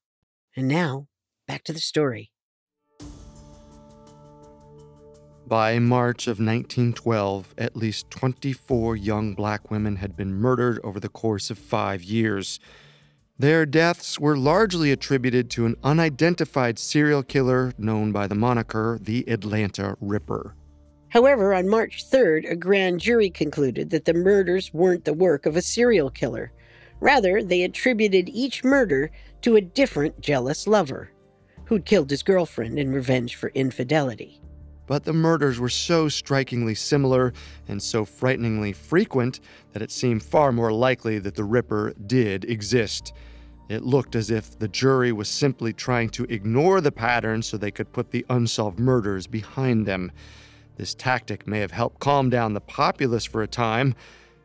And 0.57 0.69
now, 0.69 1.09
back 1.47 1.65
to 1.65 1.73
the 1.73 1.81
story. 1.81 2.31
By 5.47 5.79
March 5.79 6.27
of 6.27 6.39
1912, 6.39 7.55
at 7.57 7.75
least 7.75 8.11
24 8.11 8.97
young 8.97 9.35
black 9.35 9.71
women 9.71 9.97
had 9.97 10.15
been 10.15 10.35
murdered 10.35 10.79
over 10.85 11.01
the 11.01 11.09
course 11.09 11.51
of 11.51 11.59
five 11.59 12.03
years. 12.03 12.61
Their 13.40 13.66
deaths 13.66 14.18
were 14.18 14.37
largely 14.37 14.90
attributed 14.90 15.48
to 15.51 15.66
an 15.66 15.77
unidentified 15.85 16.77
serial 16.77 17.22
killer 17.22 17.72
known 17.79 18.11
by 18.11 18.27
the 18.27 18.35
moniker 18.35 18.98
the 19.01 19.29
Atlanta 19.31 19.96
Ripper. 20.01 20.57
However, 21.11 21.55
on 21.55 21.68
March 21.68 22.05
3rd, 22.11 22.51
a 22.51 22.57
grand 22.57 23.01
jury 23.01 23.31
concluded 23.31 23.90
that 23.90 24.07
the 24.07 24.12
murders 24.12 24.74
weren't 24.74 25.05
the 25.05 25.12
work 25.12 25.46
of 25.46 25.55
a 25.55 25.62
serial 25.62 26.11
killer. 26.11 26.51
Rather, 26.98 27.40
they 27.40 27.62
attributed 27.62 28.29
each 28.29 28.64
murder 28.64 29.12
to 29.42 29.55
a 29.55 29.61
different 29.61 30.20
jealous 30.20 30.66
lover 30.66 31.12
who'd 31.66 31.85
killed 31.85 32.11
his 32.11 32.24
girlfriend 32.24 32.77
in 32.77 32.92
revenge 32.92 33.37
for 33.37 33.51
infidelity. 33.51 34.40
But 34.88 35.05
the 35.05 35.12
murders 35.12 35.61
were 35.61 35.68
so 35.68 36.09
strikingly 36.09 36.74
similar 36.74 37.35
and 37.68 37.81
so 37.81 38.07
frighteningly 38.07 38.72
frequent 38.72 39.38
that 39.72 39.83
it 39.83 39.92
seemed 39.92 40.22
far 40.22 40.51
more 40.51 40.72
likely 40.72 41.18
that 41.18 41.35
the 41.35 41.44
Ripper 41.44 41.92
did 42.07 42.46
exist. 42.46 43.12
It 43.69 43.85
looked 43.85 44.17
as 44.17 44.31
if 44.31 44.59
the 44.59 44.69
jury 44.69 45.13
was 45.13 45.29
simply 45.29 45.73
trying 45.73 46.09
to 46.11 46.25
ignore 46.25 46.81
the 46.81 46.93
pattern 46.93 47.43
so 47.43 47.57
they 47.57 47.71
could 47.71 47.93
put 47.93 48.11
the 48.11 48.25
unsolved 48.31 48.79
murders 48.79 49.27
behind 49.27 49.85
them. 49.85 50.11
This 50.77 50.95
tactic 50.95 51.47
may 51.47 51.61
have 51.61 51.73
helped 51.73 52.01
calm 52.01 52.31
down 52.31 52.55
the 52.55 52.61
populace 52.61 53.27
for 53.27 53.43
a 53.43 53.49
time. 53.49 53.95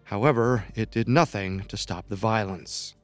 However, 0.05 0.65
it 0.75 0.91
did 0.91 1.07
nothing 1.07 1.61
to 1.69 1.77
stop 1.77 2.09
the 2.09 2.15
violence. 2.17 2.95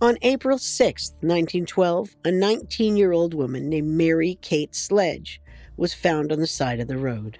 On 0.00 0.16
April 0.22 0.58
6, 0.58 1.10
1912, 1.20 2.16
a 2.24 2.30
19 2.30 2.96
year 2.96 3.12
old 3.12 3.34
woman 3.34 3.68
named 3.68 3.88
Mary 3.88 4.38
Kate 4.40 4.74
Sledge 4.74 5.42
was 5.76 5.92
found 5.92 6.32
on 6.32 6.38
the 6.38 6.46
side 6.46 6.80
of 6.80 6.88
the 6.88 6.96
road. 6.96 7.38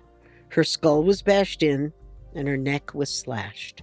Her 0.51 0.64
skull 0.64 1.03
was 1.03 1.23
bashed 1.23 1.62
in 1.62 1.93
and 2.35 2.47
her 2.47 2.57
neck 2.57 2.95
was 2.95 3.11
slashed. 3.11 3.83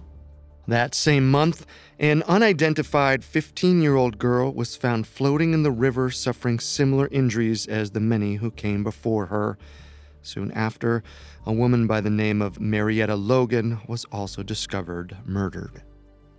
That 0.68 0.94
same 0.94 1.30
month, 1.30 1.64
an 1.98 2.22
unidentified 2.24 3.24
15 3.24 3.80
year 3.80 3.94
old 3.94 4.18
girl 4.18 4.52
was 4.52 4.74
found 4.76 5.06
floating 5.06 5.54
in 5.54 5.62
the 5.62 5.70
river 5.70 6.10
suffering 6.10 6.58
similar 6.58 7.08
injuries 7.12 7.66
as 7.66 7.92
the 7.92 8.00
many 8.00 8.36
who 8.36 8.50
came 8.50 8.82
before 8.82 9.26
her. 9.26 9.58
Soon 10.22 10.50
after, 10.50 11.04
a 11.44 11.52
woman 11.52 11.86
by 11.86 12.00
the 12.00 12.10
name 12.10 12.42
of 12.42 12.60
Marietta 12.60 13.14
Logan 13.14 13.80
was 13.86 14.04
also 14.06 14.42
discovered 14.42 15.16
murdered. 15.24 15.82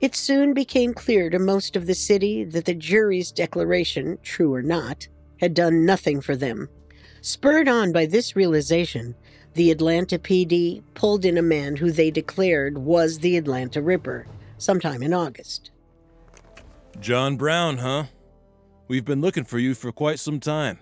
It 0.02 0.14
soon 0.14 0.54
became 0.54 0.94
clear 0.94 1.30
to 1.30 1.40
most 1.40 1.78
of 1.78 1.88
the 1.88 1.96
city 1.96 2.44
that 2.44 2.66
the 2.66 2.76
jury's 2.76 3.32
declaration, 3.32 4.20
true 4.22 4.54
or 4.54 4.62
not, 4.62 5.08
had 5.40 5.54
done 5.54 5.86
nothing 5.86 6.20
for 6.20 6.36
them. 6.36 6.68
Spurred 7.22 7.68
on 7.68 7.92
by 7.94 8.06
this 8.06 8.36
realization, 8.36 9.16
the 9.58 9.72
Atlanta 9.72 10.20
PD 10.20 10.84
pulled 10.94 11.26
in 11.26 11.36
a 11.36 11.42
man 11.42 11.78
who 11.78 11.92
they 11.92 12.12
declared 12.12 12.78
was 12.78 13.20
the 13.20 13.38
Atlanta 13.38 13.82
Ripper 13.82 14.28
sometime 14.60 15.02
in 15.02 15.16
August. 15.16 15.72
John 17.00 17.38
Brown, 17.38 17.80
huh? 17.80 18.04
We've 18.88 19.04
been 19.04 19.20
looking 19.20 19.46
for 19.46 19.58
you 19.58 19.74
for 19.74 19.92
quite 19.92 20.20
some 20.20 20.40
time. 20.40 20.78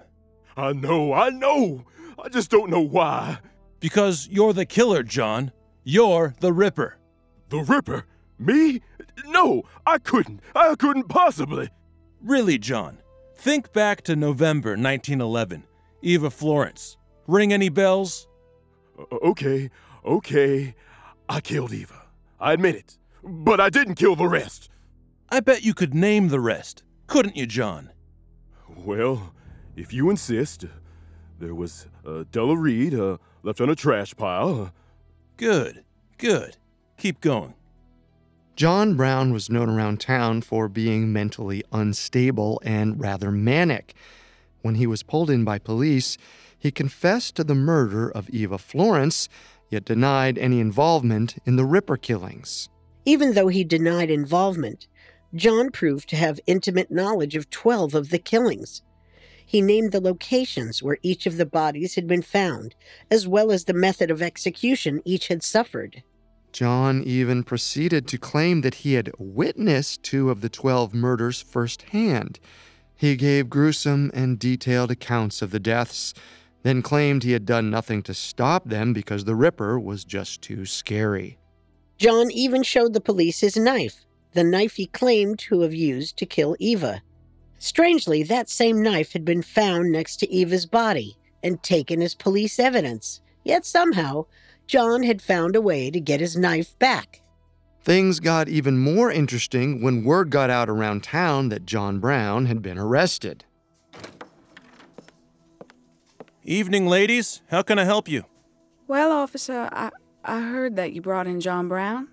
I 0.57 0.73
know, 0.73 1.13
I 1.13 1.29
know. 1.29 1.85
I 2.21 2.27
just 2.27 2.51
don't 2.51 2.69
know 2.69 2.81
why. 2.81 3.39
Because 3.79 4.27
you're 4.29 4.51
the 4.51 4.65
killer, 4.65 5.03
John. 5.03 5.53
You're 5.85 6.35
the 6.41 6.51
Ripper. 6.51 6.97
The 7.47 7.59
Ripper? 7.59 8.05
Me? 8.37 8.81
No, 9.25 9.63
I 9.85 9.99
couldn't. 9.99 10.41
I 10.53 10.75
couldn't 10.75 11.07
possibly. 11.07 11.69
Really, 12.21 12.57
John. 12.57 12.97
Think 13.37 13.71
back 13.71 14.01
to 14.01 14.17
November 14.17 14.71
1911. 14.71 15.63
Eva 16.01 16.29
Florence. 16.29 16.97
Ring 17.25 17.53
any 17.53 17.69
bells? 17.69 18.27
Okay, 19.11 19.69
okay. 20.05 20.75
I 21.27 21.41
killed 21.41 21.73
Eva. 21.73 22.03
I 22.39 22.53
admit 22.53 22.75
it. 22.75 22.97
But 23.23 23.59
I 23.59 23.69
didn't 23.69 23.95
kill 23.95 24.15
the 24.15 24.27
rest. 24.27 24.69
I 25.29 25.39
bet 25.39 25.63
you 25.63 25.73
could 25.73 25.93
name 25.93 26.29
the 26.29 26.39
rest. 26.39 26.83
Couldn't 27.07 27.35
you, 27.35 27.45
John? 27.45 27.91
Well, 28.77 29.33
if 29.75 29.93
you 29.93 30.09
insist. 30.09 30.65
There 31.39 31.55
was 31.55 31.87
uh, 32.05 32.23
Della 32.31 32.55
Reed 32.55 32.93
uh, 32.93 33.17
left 33.43 33.59
on 33.59 33.69
a 33.69 33.75
trash 33.75 34.15
pile. 34.15 34.71
Good, 35.37 35.83
good. 36.17 36.55
Keep 36.97 37.19
going. 37.19 37.55
John 38.55 38.95
Brown 38.95 39.33
was 39.33 39.49
known 39.49 39.69
around 39.69 39.99
town 39.99 40.41
for 40.41 40.69
being 40.69 41.11
mentally 41.11 41.61
unstable 41.73 42.61
and 42.63 42.99
rather 42.99 43.31
manic. 43.31 43.93
When 44.61 44.75
he 44.75 44.87
was 44.87 45.03
pulled 45.03 45.29
in 45.29 45.43
by 45.43 45.59
police, 45.59 46.17
he 46.57 46.71
confessed 46.71 47.35
to 47.35 47.43
the 47.43 47.55
murder 47.55 48.09
of 48.09 48.29
Eva 48.29 48.57
Florence, 48.57 49.29
yet 49.69 49.85
denied 49.85 50.37
any 50.37 50.59
involvement 50.59 51.35
in 51.45 51.55
the 51.55 51.65
Ripper 51.65 51.97
killings. 51.97 52.69
Even 53.05 53.33
though 53.33 53.49
he 53.49 53.63
denied 53.63 54.09
involvement, 54.09 54.87
John 55.33 55.69
proved 55.69 56.09
to 56.09 56.15
have 56.15 56.39
intimate 56.47 56.89
knowledge 56.89 57.35
of 57.35 57.49
12 57.49 57.93
of 57.93 58.09
the 58.09 58.19
killings. 58.19 58.81
He 59.45 59.61
named 59.61 59.91
the 59.91 60.01
locations 60.01 60.81
where 60.81 60.97
each 61.03 61.25
of 61.25 61.37
the 61.37 61.45
bodies 61.45 61.95
had 61.95 62.07
been 62.07 62.21
found, 62.21 62.73
as 63.11 63.27
well 63.27 63.51
as 63.51 63.65
the 63.65 63.73
method 63.73 64.09
of 64.09 64.21
execution 64.21 65.01
each 65.05 65.27
had 65.27 65.43
suffered. 65.43 66.03
John 66.51 67.03
even 67.03 67.43
proceeded 67.43 68.07
to 68.07 68.17
claim 68.17 68.61
that 68.61 68.75
he 68.75 68.93
had 68.93 69.11
witnessed 69.19 70.03
two 70.03 70.29
of 70.29 70.39
the 70.41 70.49
12 70.49 70.93
murders 70.93 71.41
firsthand. 71.41 72.39
He 72.95 73.17
gave 73.17 73.49
gruesome 73.49 74.09
and 74.13 74.39
detailed 74.39 74.89
accounts 74.89 75.41
of 75.41 75.51
the 75.51 75.59
deaths, 75.59 76.13
then 76.65 76.81
claimed 76.81 77.21
he 77.21 77.33
had 77.33 77.45
done 77.45 77.69
nothing 77.69 78.01
to 78.01 78.11
stop 78.11 78.67
them 78.67 78.91
because 78.91 79.23
the 79.23 79.35
Ripper 79.35 79.79
was 79.79 80.03
just 80.03 80.41
too 80.41 80.65
scary. 80.65 81.37
John 81.99 82.31
even 82.31 82.63
showed 82.63 82.93
the 82.93 82.99
police 82.99 83.41
his 83.41 83.55
knife, 83.55 84.03
the 84.33 84.43
knife 84.43 84.73
he 84.73 84.87
claimed 84.87 85.37
to 85.37 85.61
have 85.61 85.75
used 85.75 86.17
to 86.17 86.25
kill 86.25 86.55
Eva. 86.57 87.03
Strangely, 87.59 88.23
that 88.23 88.49
same 88.49 88.81
knife 88.81 89.13
had 89.13 89.23
been 89.23 89.43
found 89.43 89.91
next 89.91 90.17
to 90.17 90.33
Eva's 90.33 90.65
body 90.65 91.17
and 91.43 91.61
taken 91.61 92.01
as 92.01 92.15
police 92.15 92.57
evidence. 92.57 93.21
Yet 93.43 93.63
somehow, 93.63 94.25
John 94.65 95.03
had 95.03 95.21
found 95.21 95.55
a 95.55 95.61
way 95.61 95.91
to 95.91 95.99
get 95.99 96.19
his 96.19 96.35
knife 96.35 96.77
back. 96.79 97.21
Things 97.83 98.19
got 98.19 98.49
even 98.49 98.79
more 98.79 99.11
interesting 99.11 99.83
when 99.83 100.03
word 100.03 100.31
got 100.31 100.49
out 100.49 100.67
around 100.67 101.03
town 101.03 101.49
that 101.49 101.67
John 101.67 101.99
Brown 101.99 102.47
had 102.47 102.63
been 102.63 102.79
arrested. 102.79 103.45
Evening, 106.47 106.85
ladies. 106.85 107.41
How 107.49 107.63
can 107.63 107.79
I 107.79 107.85
help 107.85 108.07
you? 108.07 108.23
Well, 108.87 109.11
officer, 109.11 109.67
I, 109.71 109.89
I 110.23 110.41
heard 110.41 110.75
that 110.75 110.93
you 110.93 111.01
brought 111.01 111.25
in 111.25 111.41
John 111.41 111.67
Brown. 111.67 112.07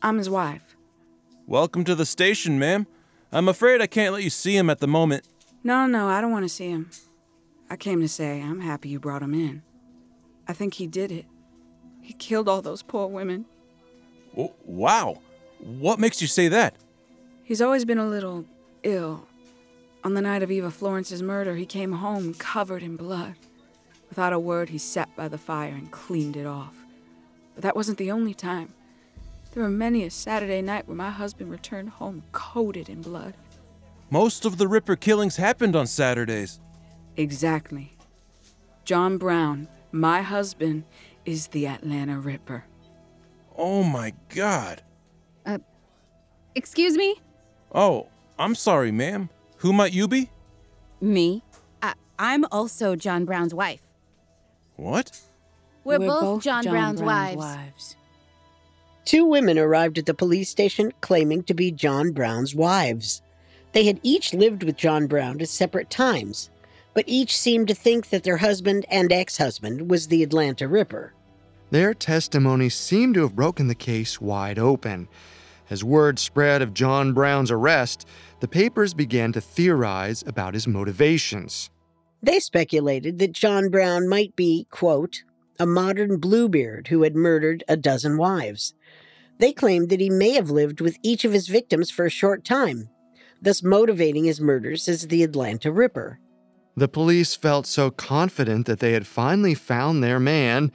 I'm 0.00 0.18
his 0.18 0.30
wife. 0.30 0.76
Welcome 1.48 1.82
to 1.86 1.96
the 1.96 2.06
station, 2.06 2.60
ma'am. 2.60 2.86
I'm 3.32 3.48
afraid 3.48 3.82
I 3.82 3.88
can't 3.88 4.14
let 4.14 4.22
you 4.22 4.30
see 4.30 4.56
him 4.56 4.70
at 4.70 4.78
the 4.78 4.86
moment. 4.86 5.26
No, 5.64 5.84
no, 5.84 6.06
I 6.06 6.20
don't 6.20 6.30
want 6.30 6.44
to 6.44 6.48
see 6.48 6.70
him. 6.70 6.90
I 7.68 7.74
came 7.74 8.00
to 8.02 8.08
say 8.08 8.40
I'm 8.40 8.60
happy 8.60 8.88
you 8.88 9.00
brought 9.00 9.20
him 9.20 9.34
in. 9.34 9.62
I 10.46 10.52
think 10.52 10.74
he 10.74 10.86
did 10.86 11.10
it. 11.10 11.26
He 12.00 12.12
killed 12.12 12.48
all 12.48 12.62
those 12.62 12.84
poor 12.84 13.08
women. 13.08 13.46
Oh, 14.38 14.54
wow. 14.64 15.20
What 15.58 15.98
makes 15.98 16.22
you 16.22 16.28
say 16.28 16.46
that? 16.46 16.76
He's 17.42 17.60
always 17.60 17.84
been 17.84 17.98
a 17.98 18.06
little 18.06 18.44
ill. 18.84 19.26
On 20.04 20.14
the 20.14 20.22
night 20.22 20.44
of 20.44 20.52
Eva 20.52 20.70
Florence's 20.70 21.20
murder, 21.20 21.56
he 21.56 21.66
came 21.66 21.94
home 21.94 22.32
covered 22.34 22.84
in 22.84 22.94
blood. 22.94 23.34
Without 24.16 24.32
a 24.32 24.38
word, 24.38 24.70
he 24.70 24.78
sat 24.78 25.14
by 25.14 25.28
the 25.28 25.36
fire 25.36 25.74
and 25.74 25.90
cleaned 25.90 26.38
it 26.38 26.46
off. 26.46 26.74
But 27.54 27.62
that 27.64 27.76
wasn't 27.76 27.98
the 27.98 28.10
only 28.10 28.32
time. 28.32 28.72
There 29.52 29.62
were 29.62 29.68
many 29.68 30.04
a 30.04 30.10
Saturday 30.10 30.62
night 30.62 30.88
where 30.88 30.96
my 30.96 31.10
husband 31.10 31.50
returned 31.50 31.90
home 31.90 32.22
coated 32.32 32.88
in 32.88 33.02
blood. 33.02 33.34
Most 34.08 34.46
of 34.46 34.56
the 34.56 34.68
Ripper 34.68 34.96
killings 34.96 35.36
happened 35.36 35.76
on 35.76 35.86
Saturdays. 35.86 36.60
Exactly. 37.18 37.92
John 38.86 39.18
Brown, 39.18 39.68
my 39.92 40.22
husband, 40.22 40.84
is 41.26 41.48
the 41.48 41.66
Atlanta 41.66 42.18
Ripper. 42.18 42.64
Oh 43.54 43.82
my 43.82 44.14
god. 44.34 44.80
Uh, 45.44 45.58
excuse 46.54 46.96
me? 46.96 47.16
Oh, 47.74 48.06
I'm 48.38 48.54
sorry, 48.54 48.92
ma'am. 48.92 49.28
Who 49.58 49.74
might 49.74 49.92
you 49.92 50.08
be? 50.08 50.30
Me? 51.02 51.42
I- 51.82 51.92
I'm 52.18 52.46
also 52.50 52.96
John 52.96 53.26
Brown's 53.26 53.52
wife. 53.52 53.85
What? 54.76 55.18
We're, 55.84 55.98
both, 55.98 56.42
John, 56.42 56.64
Brown's, 56.64 57.00
wives. 57.00 57.96
Two 59.04 59.24
women 59.24 59.58
arrived 59.58 59.98
at 59.98 60.06
the 60.06 60.14
police 60.14 60.50
station 60.50 60.92
claiming 61.00 61.44
to 61.44 61.54
be 61.54 61.70
John 61.70 62.10
Brown's 62.10 62.54
wives. 62.54 63.22
They 63.72 63.84
had 63.84 64.00
each 64.02 64.34
lived 64.34 64.64
with 64.64 64.76
John 64.76 65.06
Brown 65.06 65.40
at 65.40 65.48
separate 65.48 65.90
times, 65.90 66.50
but 66.92 67.04
each 67.06 67.36
seemed 67.36 67.68
to 67.68 67.74
think 67.74 68.08
that 68.10 68.24
their 68.24 68.38
husband 68.38 68.84
and 68.90 69.12
ex 69.12 69.38
husband 69.38 69.88
was 69.88 70.08
the 70.08 70.22
Atlanta 70.22 70.66
Ripper. 70.66 71.12
Their 71.70 71.94
testimony 71.94 72.68
seemed 72.68 73.14
to 73.14 73.22
have 73.22 73.36
broken 73.36 73.68
the 73.68 73.74
case 73.74 74.20
wide 74.20 74.58
open. 74.58 75.08
As 75.68 75.82
word 75.84 76.18
spread 76.18 76.62
of 76.62 76.74
John 76.74 77.12
Brown's 77.12 77.50
arrest, 77.50 78.08
the 78.40 78.48
papers 78.48 78.94
began 78.94 79.32
to 79.32 79.40
theorize 79.40 80.22
about 80.26 80.54
his 80.54 80.66
motivations. 80.66 81.70
They 82.26 82.40
speculated 82.40 83.20
that 83.20 83.30
John 83.30 83.70
Brown 83.70 84.08
might 84.08 84.34
be, 84.34 84.66
quote, 84.72 85.22
a 85.60 85.64
modern 85.64 86.16
Bluebeard 86.16 86.88
who 86.88 87.04
had 87.04 87.14
murdered 87.14 87.62
a 87.68 87.76
dozen 87.76 88.18
wives. 88.18 88.74
They 89.38 89.52
claimed 89.52 89.90
that 89.90 90.00
he 90.00 90.10
may 90.10 90.32
have 90.32 90.50
lived 90.50 90.80
with 90.80 90.98
each 91.04 91.24
of 91.24 91.32
his 91.32 91.46
victims 91.46 91.88
for 91.88 92.04
a 92.04 92.10
short 92.10 92.44
time, 92.44 92.88
thus 93.40 93.62
motivating 93.62 94.24
his 94.24 94.40
murders 94.40 94.88
as 94.88 95.06
the 95.06 95.22
Atlanta 95.22 95.70
Ripper. 95.70 96.18
The 96.76 96.88
police 96.88 97.36
felt 97.36 97.64
so 97.64 97.92
confident 97.92 98.66
that 98.66 98.80
they 98.80 98.92
had 98.92 99.06
finally 99.06 99.54
found 99.54 100.02
their 100.02 100.18
man, 100.18 100.72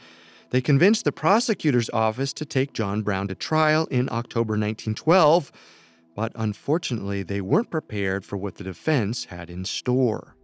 they 0.52 0.62
convinced 0.62 1.04
the 1.04 1.12
prosecutor's 1.12 1.90
office 1.90 2.32
to 2.34 2.46
take 2.46 2.72
John 2.72 3.02
Brown 3.02 3.28
to 3.28 3.36
trial 3.36 3.88
in 3.92 4.08
October 4.10 4.54
1912, 4.54 5.52
but 6.16 6.32
unfortunately, 6.36 7.24
they 7.24 7.42
weren't 7.42 7.70
prepared 7.70 8.24
for 8.24 8.38
what 8.38 8.56
the 8.56 8.64
defense 8.64 9.26
had 9.26 9.50
in 9.50 9.66
store. 9.66 10.38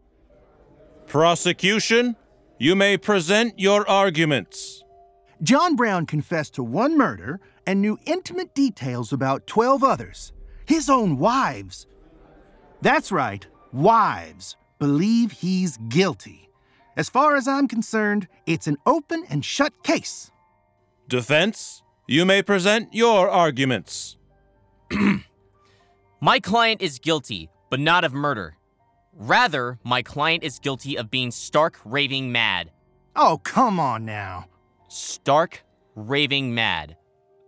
Prosecution, 1.08 2.16
you 2.60 2.76
may 2.76 2.98
present 2.98 3.60
your 3.60 3.88
arguments. 3.90 4.84
John 5.42 5.76
Brown 5.76 6.06
confessed 6.06 6.56
to 6.56 6.64
one 6.64 6.98
murder 6.98 7.40
and 7.66 7.82
knew 7.82 7.98
intimate 8.06 8.54
details 8.54 9.12
about 9.12 9.48
12 9.48 9.84
others, 9.84 10.34
his 10.66 10.90
own 10.90 11.18
wives. 11.18 11.88
That's 12.82 13.12
right, 13.12 13.46
wives 13.72 14.58
believe 14.80 15.32
he's 15.32 15.78
guilty. 15.90 16.50
As 16.96 17.10
far 17.10 17.36
as 17.36 17.48
I'm 17.48 17.68
concerned, 17.68 18.28
it's 18.46 18.68
an 18.68 18.78
open 18.86 19.24
and 19.30 19.44
shut 19.44 19.84
case. 19.84 20.32
Defense, 21.08 21.84
you 22.08 22.26
may 22.26 22.42
present 22.42 22.94
your 22.94 23.30
arguments. 23.30 24.18
My 26.22 26.40
client 26.40 26.82
is 26.82 27.00
guilty, 27.00 27.50
but 27.70 27.80
not 27.80 28.04
of 28.04 28.14
murder. 28.14 28.57
Rather, 29.20 29.80
my 29.84 30.04
client 30.04 30.44
is 30.44 30.60
guilty 30.60 30.96
of 30.96 31.10
being 31.10 31.32
stark 31.32 31.80
raving 31.84 32.32
mad. 32.32 32.70
Oh, 33.16 33.42
come 33.44 33.80
on 33.80 34.06
now. 34.06 34.46
Stark 34.90 35.64
raving 35.96 36.54
mad. 36.54 36.96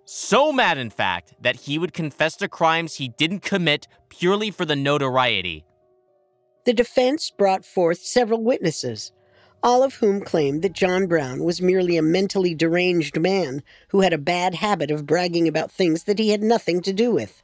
So 0.03 0.51
mad, 0.51 0.79
in 0.79 0.89
fact, 0.89 1.35
that 1.39 1.55
he 1.55 1.77
would 1.77 1.93
confess 1.93 2.35
to 2.37 2.47
crimes 2.47 2.95
he 2.95 3.09
didn't 3.09 3.41
commit 3.41 3.87
purely 4.09 4.49
for 4.49 4.65
the 4.65 4.75
notoriety. 4.75 5.63
The 6.65 6.73
defense 6.73 7.29
brought 7.29 7.63
forth 7.63 7.99
several 7.99 8.43
witnesses, 8.43 9.11
all 9.61 9.83
of 9.83 9.95
whom 9.95 10.21
claimed 10.21 10.63
that 10.63 10.73
John 10.73 11.05
Brown 11.05 11.43
was 11.43 11.61
merely 11.61 11.97
a 11.97 12.01
mentally 12.01 12.55
deranged 12.55 13.21
man 13.21 13.61
who 13.89 14.01
had 14.01 14.13
a 14.13 14.17
bad 14.17 14.55
habit 14.55 14.89
of 14.89 15.05
bragging 15.05 15.47
about 15.47 15.71
things 15.71 16.05
that 16.05 16.17
he 16.17 16.29
had 16.29 16.41
nothing 16.41 16.81
to 16.81 16.93
do 16.93 17.11
with. 17.11 17.43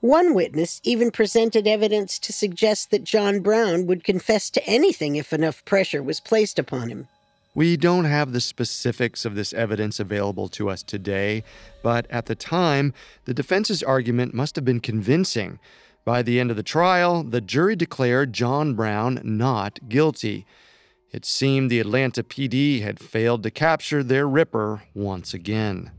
One 0.00 0.32
witness 0.32 0.80
even 0.82 1.10
presented 1.10 1.66
evidence 1.66 2.18
to 2.20 2.32
suggest 2.32 2.90
that 2.90 3.04
John 3.04 3.40
Brown 3.40 3.86
would 3.86 4.02
confess 4.02 4.48
to 4.50 4.66
anything 4.66 5.16
if 5.16 5.30
enough 5.30 5.62
pressure 5.66 6.02
was 6.02 6.20
placed 6.20 6.58
upon 6.58 6.88
him. 6.88 7.08
We 7.54 7.76
don't 7.76 8.06
have 8.06 8.32
the 8.32 8.40
specifics 8.40 9.26
of 9.26 9.34
this 9.34 9.52
evidence 9.52 10.00
available 10.00 10.48
to 10.50 10.70
us 10.70 10.82
today, 10.82 11.44
but 11.82 12.06
at 12.10 12.26
the 12.26 12.34
time, 12.34 12.94
the 13.26 13.34
defense's 13.34 13.82
argument 13.82 14.32
must 14.32 14.56
have 14.56 14.64
been 14.64 14.80
convincing. 14.80 15.58
By 16.06 16.22
the 16.22 16.40
end 16.40 16.50
of 16.50 16.56
the 16.56 16.62
trial, 16.62 17.22
the 17.22 17.42
jury 17.42 17.76
declared 17.76 18.32
John 18.32 18.72
Brown 18.72 19.20
not 19.22 19.80
guilty. 19.86 20.46
It 21.12 21.26
seemed 21.26 21.70
the 21.70 21.80
Atlanta 21.80 22.22
PD 22.22 22.80
had 22.80 23.00
failed 23.00 23.42
to 23.42 23.50
capture 23.50 24.02
their 24.02 24.26
Ripper 24.26 24.84
once 24.94 25.34
again. 25.34 25.90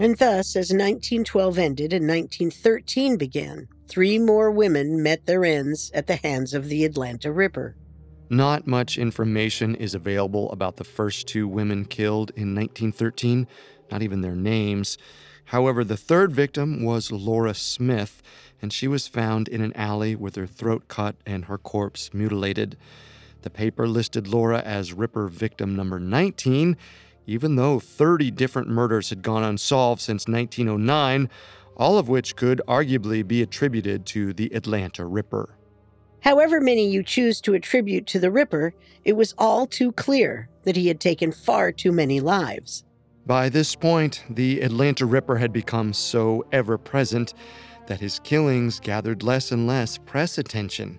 And 0.00 0.16
thus, 0.16 0.56
as 0.56 0.72
1912 0.72 1.58
ended 1.58 1.92
and 1.92 2.08
1913 2.08 3.18
began, 3.18 3.68
three 3.86 4.18
more 4.18 4.50
women 4.50 5.02
met 5.02 5.26
their 5.26 5.44
ends 5.44 5.90
at 5.92 6.06
the 6.06 6.16
hands 6.16 6.54
of 6.54 6.70
the 6.70 6.86
Atlanta 6.86 7.30
Ripper. 7.30 7.76
Not 8.30 8.66
much 8.66 8.96
information 8.96 9.74
is 9.74 9.94
available 9.94 10.50
about 10.52 10.78
the 10.78 10.84
first 10.84 11.28
two 11.28 11.46
women 11.46 11.84
killed 11.84 12.30
in 12.30 12.54
1913, 12.54 13.46
not 13.90 14.00
even 14.00 14.22
their 14.22 14.34
names. 14.34 14.96
However, 15.44 15.84
the 15.84 15.98
third 15.98 16.32
victim 16.32 16.82
was 16.82 17.12
Laura 17.12 17.52
Smith, 17.52 18.22
and 18.62 18.72
she 18.72 18.88
was 18.88 19.06
found 19.06 19.48
in 19.48 19.60
an 19.60 19.76
alley 19.76 20.16
with 20.16 20.34
her 20.36 20.46
throat 20.46 20.88
cut 20.88 21.16
and 21.26 21.44
her 21.44 21.58
corpse 21.58 22.14
mutilated. 22.14 22.78
The 23.42 23.50
paper 23.50 23.86
listed 23.86 24.26
Laura 24.26 24.60
as 24.60 24.94
Ripper 24.94 25.28
victim 25.28 25.76
number 25.76 26.00
19, 26.00 26.78
even 27.30 27.54
though 27.54 27.78
30 27.78 28.32
different 28.32 28.66
murders 28.66 29.10
had 29.10 29.22
gone 29.22 29.44
unsolved 29.44 30.02
since 30.02 30.26
1909, 30.26 31.30
all 31.76 31.96
of 31.96 32.08
which 32.08 32.34
could 32.34 32.60
arguably 32.66 33.26
be 33.26 33.40
attributed 33.40 34.04
to 34.04 34.32
the 34.32 34.52
Atlanta 34.52 35.06
Ripper. 35.06 35.56
However 36.22 36.60
many 36.60 36.90
you 36.90 37.04
choose 37.04 37.40
to 37.42 37.54
attribute 37.54 38.06
to 38.08 38.18
the 38.18 38.32
Ripper, 38.32 38.74
it 39.04 39.12
was 39.12 39.32
all 39.38 39.68
too 39.68 39.92
clear 39.92 40.48
that 40.64 40.74
he 40.74 40.88
had 40.88 40.98
taken 40.98 41.30
far 41.30 41.70
too 41.70 41.92
many 41.92 42.18
lives. 42.18 42.84
By 43.24 43.48
this 43.48 43.76
point, 43.76 44.24
the 44.28 44.60
Atlanta 44.60 45.06
Ripper 45.06 45.36
had 45.36 45.52
become 45.52 45.92
so 45.92 46.44
ever 46.50 46.76
present 46.78 47.32
that 47.86 48.00
his 48.00 48.18
killings 48.24 48.80
gathered 48.80 49.22
less 49.22 49.52
and 49.52 49.68
less 49.68 49.98
press 49.98 50.36
attention. 50.36 50.98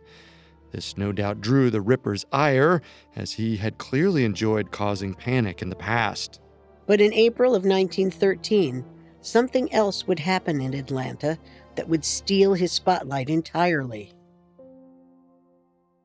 This 0.71 0.97
no 0.97 1.11
doubt 1.11 1.41
drew 1.41 1.69
the 1.69 1.81
Ripper's 1.81 2.25
ire, 2.31 2.81
as 3.15 3.33
he 3.33 3.57
had 3.57 3.77
clearly 3.77 4.23
enjoyed 4.23 4.71
causing 4.71 5.13
panic 5.13 5.61
in 5.61 5.69
the 5.69 5.75
past. 5.75 6.39
But 6.87 7.01
in 7.01 7.13
April 7.13 7.51
of 7.55 7.63
1913, 7.63 8.85
something 9.21 9.71
else 9.73 10.07
would 10.07 10.19
happen 10.19 10.61
in 10.61 10.73
Atlanta 10.73 11.37
that 11.75 11.87
would 11.87 12.05
steal 12.05 12.53
his 12.53 12.71
spotlight 12.71 13.29
entirely. 13.29 14.13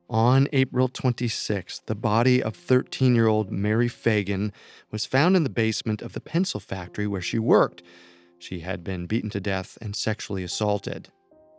On 0.08 0.46
April 0.52 0.88
26th, 0.88 1.80
the 1.86 1.96
body 1.96 2.40
of 2.40 2.54
13 2.54 3.14
year 3.16 3.26
old 3.26 3.50
Mary 3.50 3.88
Phagan 3.88 4.52
was 4.92 5.04
found 5.04 5.34
in 5.34 5.42
the 5.42 5.50
basement 5.50 6.00
of 6.00 6.12
the 6.12 6.20
pencil 6.20 6.60
factory 6.60 7.08
where 7.08 7.20
she 7.20 7.40
worked. 7.40 7.82
She 8.38 8.60
had 8.60 8.84
been 8.84 9.06
beaten 9.06 9.30
to 9.30 9.40
death 9.40 9.76
and 9.80 9.96
sexually 9.96 10.44
assaulted. 10.44 11.08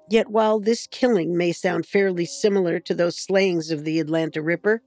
Yet 0.09 0.29
while 0.29 0.59
this 0.59 0.87
killing 0.87 1.35
may 1.37 1.51
sound 1.51 1.85
fairly 1.85 2.25
similar 2.25 2.79
to 2.79 2.93
those 2.93 3.17
slayings 3.17 3.71
of 3.71 3.83
the 3.83 3.99
Atlanta 3.99 4.41
Ripper, 4.41 4.81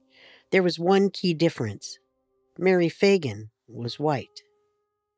there 0.51 0.63
was 0.63 0.79
one 0.79 1.09
key 1.09 1.33
difference. 1.33 1.99
Mary 2.57 2.89
Phagan 2.89 3.49
was 3.67 3.99
white. 3.99 4.41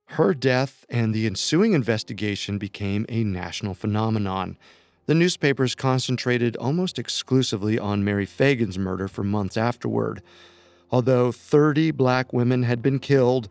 Her 0.08 0.34
death 0.34 0.86
and 0.90 1.14
the 1.14 1.26
ensuing 1.26 1.74
investigation 1.74 2.58
became 2.58 3.06
a 3.10 3.24
national 3.24 3.74
phenomenon. 3.74 4.58
The 5.06 5.16
newspapers 5.16 5.74
concentrated 5.74 6.56
almost 6.58 7.00
exclusively 7.00 7.80
on 7.80 8.04
Mary 8.04 8.28
Phagan's 8.28 8.78
murder 8.78 9.08
for 9.08 9.24
months 9.24 9.58
afterward. 9.58 10.22
Although 10.92 11.32
30 11.32 11.92
black 11.92 12.32
women 12.32 12.64
had 12.64 12.82
been 12.82 13.00
killed, 13.00 13.48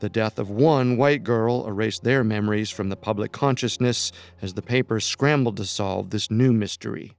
the 0.00 0.08
death 0.08 0.38
of 0.38 0.50
one 0.50 0.96
white 0.96 1.24
girl 1.24 1.66
erased 1.66 2.04
their 2.04 2.22
memories 2.22 2.70
from 2.70 2.88
the 2.88 2.96
public 2.96 3.32
consciousness 3.32 4.12
as 4.42 4.54
the 4.54 4.62
papers 4.62 5.04
scrambled 5.04 5.56
to 5.56 5.64
solve 5.64 6.10
this 6.10 6.30
new 6.30 6.52
mystery. 6.52 7.12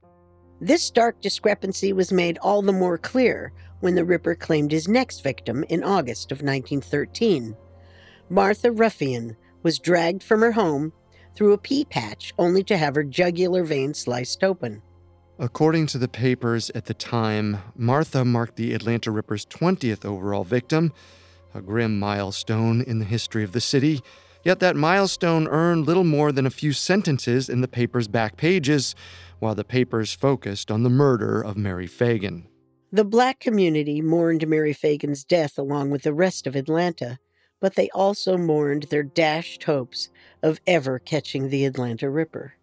This 0.60 0.82
stark 0.82 1.20
discrepancy 1.20 1.92
was 1.92 2.12
made 2.12 2.38
all 2.38 2.62
the 2.62 2.72
more 2.72 2.98
clear 2.98 3.52
when 3.80 3.94
the 3.94 4.04
Ripper 4.04 4.34
claimed 4.34 4.72
his 4.72 4.88
next 4.88 5.20
victim 5.20 5.64
in 5.68 5.84
August 5.84 6.32
of 6.32 6.38
1913. 6.38 7.56
Martha 8.28 8.72
Ruffian 8.72 9.36
was 9.62 9.78
dragged 9.78 10.22
from 10.22 10.40
her 10.40 10.52
home 10.52 10.92
through 11.34 11.52
a 11.52 11.58
pea 11.58 11.84
patch 11.84 12.34
only 12.38 12.64
to 12.64 12.76
have 12.76 12.96
her 12.96 13.04
jugular 13.04 13.62
vein 13.62 13.94
sliced 13.94 14.42
open. 14.42 14.82
According 15.38 15.86
to 15.88 15.98
the 15.98 16.08
papers 16.08 16.68
at 16.74 16.86
the 16.86 16.94
time, 16.94 17.58
Martha 17.76 18.24
marked 18.24 18.56
the 18.56 18.74
Atlanta 18.74 19.12
Ripper's 19.12 19.46
20th 19.46 20.04
overall 20.04 20.42
victim, 20.42 20.92
a 21.54 21.60
grim 21.60 21.98
milestone 21.98 22.82
in 22.82 22.98
the 22.98 23.04
history 23.04 23.44
of 23.44 23.52
the 23.52 23.60
city. 23.60 24.00
Yet 24.44 24.60
that 24.60 24.76
milestone 24.76 25.48
earned 25.48 25.86
little 25.86 26.04
more 26.04 26.32
than 26.32 26.46
a 26.46 26.50
few 26.50 26.72
sentences 26.72 27.48
in 27.48 27.60
the 27.60 27.68
paper's 27.68 28.08
back 28.08 28.36
pages, 28.36 28.94
while 29.38 29.54
the 29.54 29.64
papers 29.64 30.14
focused 30.14 30.70
on 30.70 30.82
the 30.82 30.90
murder 30.90 31.40
of 31.40 31.56
Mary 31.56 31.88
Phagan. 31.88 32.44
The 32.90 33.04
black 33.04 33.40
community 33.40 34.00
mourned 34.00 34.46
Mary 34.48 34.72
Phagan's 34.72 35.24
death 35.24 35.58
along 35.58 35.90
with 35.90 36.02
the 36.02 36.14
rest 36.14 36.46
of 36.46 36.56
Atlanta, 36.56 37.18
but 37.60 37.74
they 37.74 37.90
also 37.90 38.38
mourned 38.38 38.84
their 38.84 39.02
dashed 39.02 39.64
hopes 39.64 40.08
of 40.42 40.60
ever 40.66 40.98
catching 40.98 41.50
the 41.50 41.64
Atlanta 41.64 42.08
Ripper. 42.08 42.54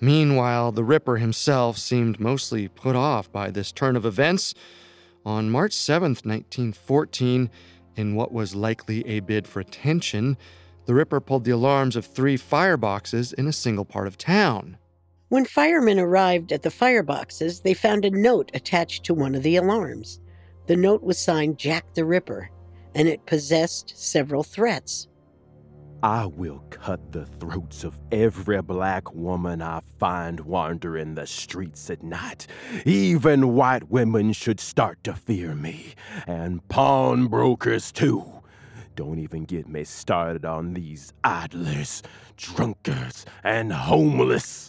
Meanwhile, 0.00 0.72
the 0.72 0.84
Ripper 0.84 1.16
himself 1.16 1.78
seemed 1.78 2.20
mostly 2.20 2.68
put 2.68 2.94
off 2.94 3.32
by 3.32 3.50
this 3.50 3.72
turn 3.72 3.96
of 3.96 4.04
events. 4.04 4.54
On 5.24 5.48
March 5.48 5.72
7, 5.72 6.10
1914, 6.10 7.50
in 7.96 8.14
what 8.14 8.32
was 8.32 8.54
likely 8.54 9.06
a 9.06 9.20
bid 9.20 9.46
for 9.46 9.60
attention, 9.60 10.36
the 10.86 10.94
Ripper 10.94 11.20
pulled 11.20 11.44
the 11.44 11.50
alarms 11.50 11.96
of 11.96 12.04
three 12.04 12.36
fireboxes 12.36 13.32
in 13.34 13.46
a 13.46 13.52
single 13.52 13.84
part 13.84 14.06
of 14.06 14.18
town. 14.18 14.76
When 15.28 15.44
firemen 15.44 15.98
arrived 15.98 16.52
at 16.52 16.62
the 16.62 16.68
fireboxes, 16.68 17.62
they 17.62 17.74
found 17.74 18.04
a 18.04 18.10
note 18.10 18.50
attached 18.54 19.04
to 19.04 19.14
one 19.14 19.34
of 19.34 19.42
the 19.42 19.56
alarms. 19.56 20.20
The 20.66 20.76
note 20.76 21.02
was 21.02 21.18
signed 21.18 21.58
Jack 21.58 21.94
the 21.94 22.04
Ripper, 22.04 22.50
and 22.94 23.08
it 23.08 23.26
possessed 23.26 23.94
several 23.96 24.42
threats. 24.42 25.08
I 26.04 26.26
will 26.26 26.62
cut 26.68 27.12
the 27.12 27.24
throats 27.24 27.82
of 27.82 27.98
every 28.12 28.60
black 28.60 29.14
woman 29.14 29.62
I 29.62 29.80
find 29.98 30.40
wandering 30.40 31.14
the 31.14 31.26
streets 31.26 31.88
at 31.88 32.02
night. 32.02 32.46
Even 32.84 33.54
white 33.54 33.88
women 33.88 34.34
should 34.34 34.60
start 34.60 35.02
to 35.04 35.14
fear 35.14 35.54
me, 35.54 35.94
and 36.26 36.60
pawnbrokers 36.68 37.90
too. 37.90 38.42
Don't 38.94 39.18
even 39.18 39.46
get 39.46 39.66
me 39.66 39.84
started 39.84 40.44
on 40.44 40.74
these 40.74 41.14
idlers, 41.24 42.02
drunkards, 42.36 43.24
and 43.42 43.72
homeless. 43.72 44.68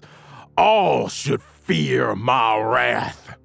All 0.57 1.09
should 1.09 1.41
fear 1.41 2.15
my 2.15 2.57
wrath. 2.61 3.35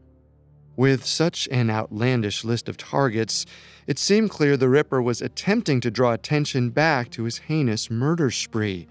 With 0.76 1.05
such 1.05 1.49
an 1.51 1.70
outlandish 1.70 2.45
list 2.45 2.68
of 2.68 2.76
targets, 2.76 3.47
it 3.87 3.99
seemed 3.99 4.31
clear 4.31 4.57
the 4.57 4.68
Ripper 4.68 5.01
was 5.01 5.20
attempting 5.20 5.81
to 5.81 5.91
draw 5.91 6.12
attention 6.12 6.70
back 6.70 7.11
to 7.11 7.24
his 7.24 7.39
heinous 7.39 7.91
murder 7.91 8.31
spree. 8.31 8.89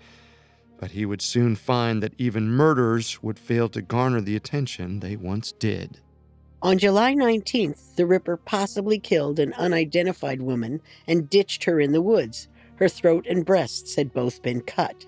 But 0.80 0.92
he 0.92 1.06
would 1.06 1.22
soon 1.22 1.56
find 1.56 2.02
that 2.02 2.14
even 2.18 2.50
murders 2.50 3.22
would 3.22 3.38
fail 3.38 3.70
to 3.70 3.82
garner 3.82 4.22
the 4.22 4.36
attention 4.36 5.00
they 5.00 5.16
once 5.16 5.52
did. 5.52 6.00
On 6.62 6.78
July 6.78 7.14
19th, 7.14 7.96
the 7.96 8.06
Ripper 8.06 8.36
possibly 8.36 9.00
killed 9.00 9.40
an 9.40 9.54
unidentified 9.54 10.42
woman 10.42 10.82
and 11.08 11.30
ditched 11.30 11.64
her 11.64 11.80
in 11.80 11.94
the 11.94 12.02
woods. 12.02 12.50
Her 12.76 12.90
throat 12.90 13.26
and 13.30 13.46
breasts 13.46 13.96
had 13.96 14.14
both 14.14 14.42
been 14.42 14.62
cut. 14.62 15.06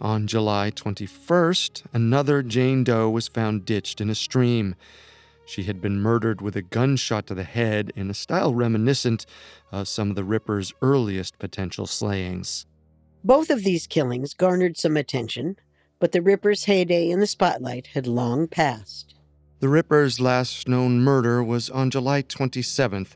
On 0.00 0.26
July 0.26 0.70
21st, 0.70 1.84
another 1.92 2.42
Jane 2.42 2.84
Doe 2.84 3.08
was 3.08 3.28
found 3.28 3.64
ditched 3.64 4.00
in 4.00 4.10
a 4.10 4.14
stream. 4.14 4.74
She 5.46 5.62
had 5.62 5.80
been 5.80 6.00
murdered 6.00 6.40
with 6.40 6.56
a 6.56 6.62
gunshot 6.62 7.28
to 7.28 7.34
the 7.34 7.44
head 7.44 7.92
in 7.94 8.10
a 8.10 8.14
style 8.14 8.52
reminiscent 8.52 9.26
of 9.70 9.86
some 9.86 10.10
of 10.10 10.16
the 10.16 10.24
Ripper's 10.24 10.74
earliest 10.82 11.38
potential 11.38 11.86
slayings. 11.86 12.66
Both 13.22 13.48
of 13.50 13.62
these 13.62 13.86
killings 13.86 14.34
garnered 14.34 14.76
some 14.76 14.96
attention, 14.96 15.56
but 16.00 16.12
the 16.12 16.20
Ripper's 16.20 16.64
heyday 16.64 17.08
in 17.08 17.20
the 17.20 17.26
spotlight 17.26 17.88
had 17.88 18.06
long 18.06 18.48
passed. 18.48 19.14
The 19.60 19.68
Ripper's 19.68 20.20
last 20.20 20.68
known 20.68 21.00
murder 21.00 21.42
was 21.42 21.70
on 21.70 21.90
July 21.90 22.22
27th, 22.22 23.14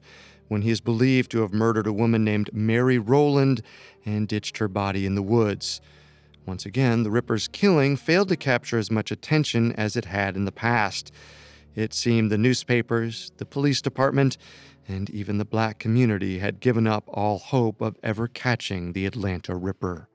when 0.48 0.62
he 0.62 0.70
is 0.70 0.80
believed 0.80 1.30
to 1.32 1.42
have 1.42 1.52
murdered 1.52 1.86
a 1.86 1.92
woman 1.92 2.24
named 2.24 2.50
Mary 2.52 2.98
Rowland 2.98 3.62
and 4.06 4.26
ditched 4.26 4.58
her 4.58 4.68
body 4.68 5.04
in 5.04 5.14
the 5.14 5.22
woods. 5.22 5.80
Once 6.46 6.64
again, 6.64 7.02
the 7.02 7.10
Ripper's 7.10 7.46
killing 7.46 7.96
failed 7.96 8.28
to 8.28 8.36
capture 8.36 8.78
as 8.78 8.90
much 8.90 9.10
attention 9.10 9.72
as 9.72 9.96
it 9.96 10.06
had 10.06 10.36
in 10.36 10.44
the 10.44 10.52
past. 10.52 11.12
It 11.74 11.94
seemed 11.94 12.30
the 12.30 12.38
newspapers, 12.38 13.32
the 13.36 13.46
police 13.46 13.80
department, 13.80 14.36
and 14.88 15.08
even 15.10 15.38
the 15.38 15.44
black 15.44 15.78
community 15.78 16.38
had 16.38 16.60
given 16.60 16.86
up 16.86 17.04
all 17.06 17.38
hope 17.38 17.80
of 17.80 17.96
ever 18.02 18.26
catching 18.26 18.92
the 18.92 19.06
Atlanta 19.06 19.54
Ripper. 19.54 20.08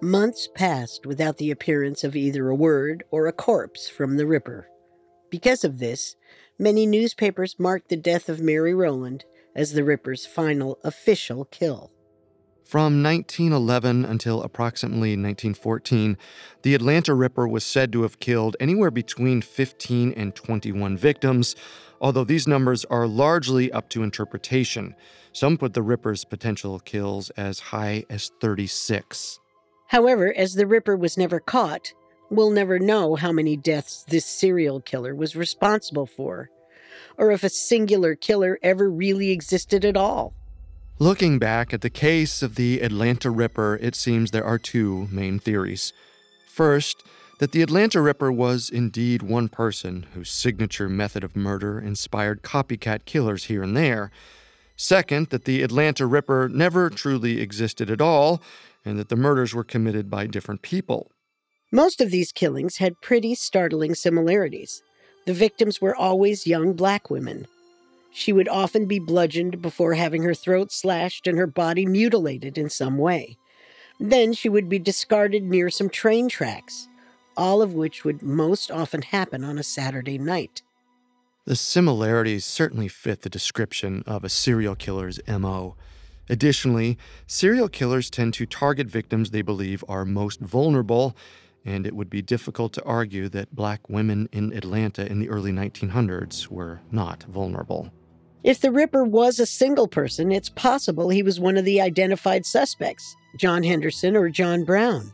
Months 0.00 0.48
passed 0.54 1.06
without 1.06 1.38
the 1.38 1.50
appearance 1.50 2.02
of 2.02 2.16
either 2.16 2.48
a 2.48 2.54
word 2.54 3.04
or 3.10 3.26
a 3.26 3.32
corpse 3.32 3.88
from 3.88 4.16
the 4.16 4.26
Ripper. 4.26 4.68
Because 5.30 5.64
of 5.64 5.78
this, 5.78 6.16
many 6.58 6.86
newspapers 6.86 7.58
marked 7.58 7.88
the 7.88 7.96
death 7.96 8.28
of 8.28 8.40
Mary 8.40 8.74
Rowland 8.74 9.24
as 9.54 9.72
the 9.72 9.84
Ripper's 9.84 10.26
final 10.26 10.78
official 10.84 11.44
kill. 11.46 11.92
From 12.64 13.02
1911 13.02 14.04
until 14.04 14.42
approximately 14.42 15.10
1914, 15.10 16.16
the 16.62 16.74
Atlanta 16.74 17.14
Ripper 17.14 17.46
was 17.46 17.64
said 17.64 17.92
to 17.92 18.02
have 18.02 18.18
killed 18.18 18.56
anywhere 18.58 18.90
between 18.90 19.42
15 19.42 20.12
and 20.12 20.34
21 20.34 20.96
victims, 20.96 21.54
although 22.00 22.24
these 22.24 22.48
numbers 22.48 22.84
are 22.86 23.06
largely 23.06 23.70
up 23.72 23.88
to 23.90 24.02
interpretation. 24.02 24.94
Some 25.32 25.58
put 25.58 25.74
the 25.74 25.82
Ripper's 25.82 26.24
potential 26.24 26.78
kills 26.78 27.30
as 27.30 27.58
high 27.58 28.04
as 28.08 28.30
36. 28.40 29.38
However, 29.88 30.32
as 30.34 30.54
the 30.54 30.66
Ripper 30.66 30.96
was 30.96 31.18
never 31.18 31.40
caught, 31.40 31.92
we'll 32.30 32.50
never 32.50 32.78
know 32.78 33.16
how 33.16 33.32
many 33.32 33.56
deaths 33.56 34.04
this 34.08 34.24
serial 34.24 34.80
killer 34.80 35.14
was 35.14 35.36
responsible 35.36 36.06
for, 36.06 36.48
or 37.18 37.30
if 37.30 37.44
a 37.44 37.50
singular 37.50 38.14
killer 38.14 38.58
ever 38.62 38.88
really 38.90 39.30
existed 39.30 39.84
at 39.84 39.96
all. 39.96 40.32
Looking 41.02 41.40
back 41.40 41.74
at 41.74 41.80
the 41.80 41.90
case 41.90 42.44
of 42.44 42.54
the 42.54 42.80
Atlanta 42.80 43.28
Ripper, 43.28 43.76
it 43.82 43.96
seems 43.96 44.30
there 44.30 44.44
are 44.44 44.56
two 44.56 45.08
main 45.10 45.40
theories. 45.40 45.92
First, 46.46 47.02
that 47.40 47.50
the 47.50 47.60
Atlanta 47.60 48.00
Ripper 48.00 48.30
was 48.30 48.70
indeed 48.70 49.20
one 49.20 49.48
person 49.48 50.06
whose 50.14 50.30
signature 50.30 50.88
method 50.88 51.24
of 51.24 51.34
murder 51.34 51.80
inspired 51.80 52.42
copycat 52.42 53.04
killers 53.04 53.46
here 53.46 53.64
and 53.64 53.76
there. 53.76 54.12
Second, 54.76 55.30
that 55.30 55.44
the 55.44 55.64
Atlanta 55.64 56.06
Ripper 56.06 56.48
never 56.48 56.88
truly 56.88 57.40
existed 57.40 57.90
at 57.90 58.00
all, 58.00 58.40
and 58.84 58.96
that 58.96 59.08
the 59.08 59.16
murders 59.16 59.52
were 59.52 59.64
committed 59.64 60.08
by 60.08 60.28
different 60.28 60.62
people. 60.62 61.10
Most 61.72 62.00
of 62.00 62.12
these 62.12 62.30
killings 62.30 62.76
had 62.76 63.00
pretty 63.02 63.34
startling 63.34 63.96
similarities. 63.96 64.84
The 65.26 65.34
victims 65.34 65.80
were 65.80 65.96
always 65.96 66.46
young 66.46 66.74
black 66.74 67.10
women. 67.10 67.48
She 68.14 68.32
would 68.32 68.48
often 68.48 68.86
be 68.86 68.98
bludgeoned 68.98 69.62
before 69.62 69.94
having 69.94 70.22
her 70.22 70.34
throat 70.34 70.70
slashed 70.70 71.26
and 71.26 71.38
her 71.38 71.46
body 71.46 71.86
mutilated 71.86 72.58
in 72.58 72.68
some 72.68 72.98
way. 72.98 73.38
Then 73.98 74.32
she 74.34 74.48
would 74.48 74.68
be 74.68 74.78
discarded 74.78 75.42
near 75.44 75.70
some 75.70 75.88
train 75.88 76.28
tracks, 76.28 76.88
all 77.36 77.62
of 77.62 77.72
which 77.72 78.04
would 78.04 78.22
most 78.22 78.70
often 78.70 79.02
happen 79.02 79.44
on 79.44 79.58
a 79.58 79.62
Saturday 79.62 80.18
night. 80.18 80.62
The 81.46 81.56
similarities 81.56 82.44
certainly 82.44 82.88
fit 82.88 83.22
the 83.22 83.30
description 83.30 84.04
of 84.06 84.24
a 84.24 84.28
serial 84.28 84.76
killer's 84.76 85.18
MO. 85.26 85.76
Additionally, 86.28 86.98
serial 87.26 87.68
killers 87.68 88.10
tend 88.10 88.34
to 88.34 88.46
target 88.46 88.86
victims 88.86 89.30
they 89.30 89.42
believe 89.42 89.82
are 89.88 90.04
most 90.04 90.38
vulnerable, 90.40 91.16
and 91.64 91.86
it 91.86 91.96
would 91.96 92.10
be 92.10 92.22
difficult 92.22 92.72
to 92.74 92.84
argue 92.84 93.28
that 93.30 93.54
black 93.54 93.88
women 93.88 94.28
in 94.32 94.52
Atlanta 94.52 95.10
in 95.10 95.18
the 95.18 95.30
early 95.30 95.50
1900s 95.50 96.48
were 96.48 96.80
not 96.90 97.22
vulnerable. 97.24 97.90
If 98.44 98.60
the 98.60 98.72
Ripper 98.72 99.04
was 99.04 99.38
a 99.38 99.46
single 99.46 99.86
person, 99.86 100.32
it's 100.32 100.48
possible 100.48 101.08
he 101.08 101.22
was 101.22 101.38
one 101.38 101.56
of 101.56 101.64
the 101.64 101.80
identified 101.80 102.44
suspects, 102.44 103.14
John 103.36 103.62
Henderson 103.62 104.16
or 104.16 104.28
John 104.30 104.64
Brown. 104.64 105.12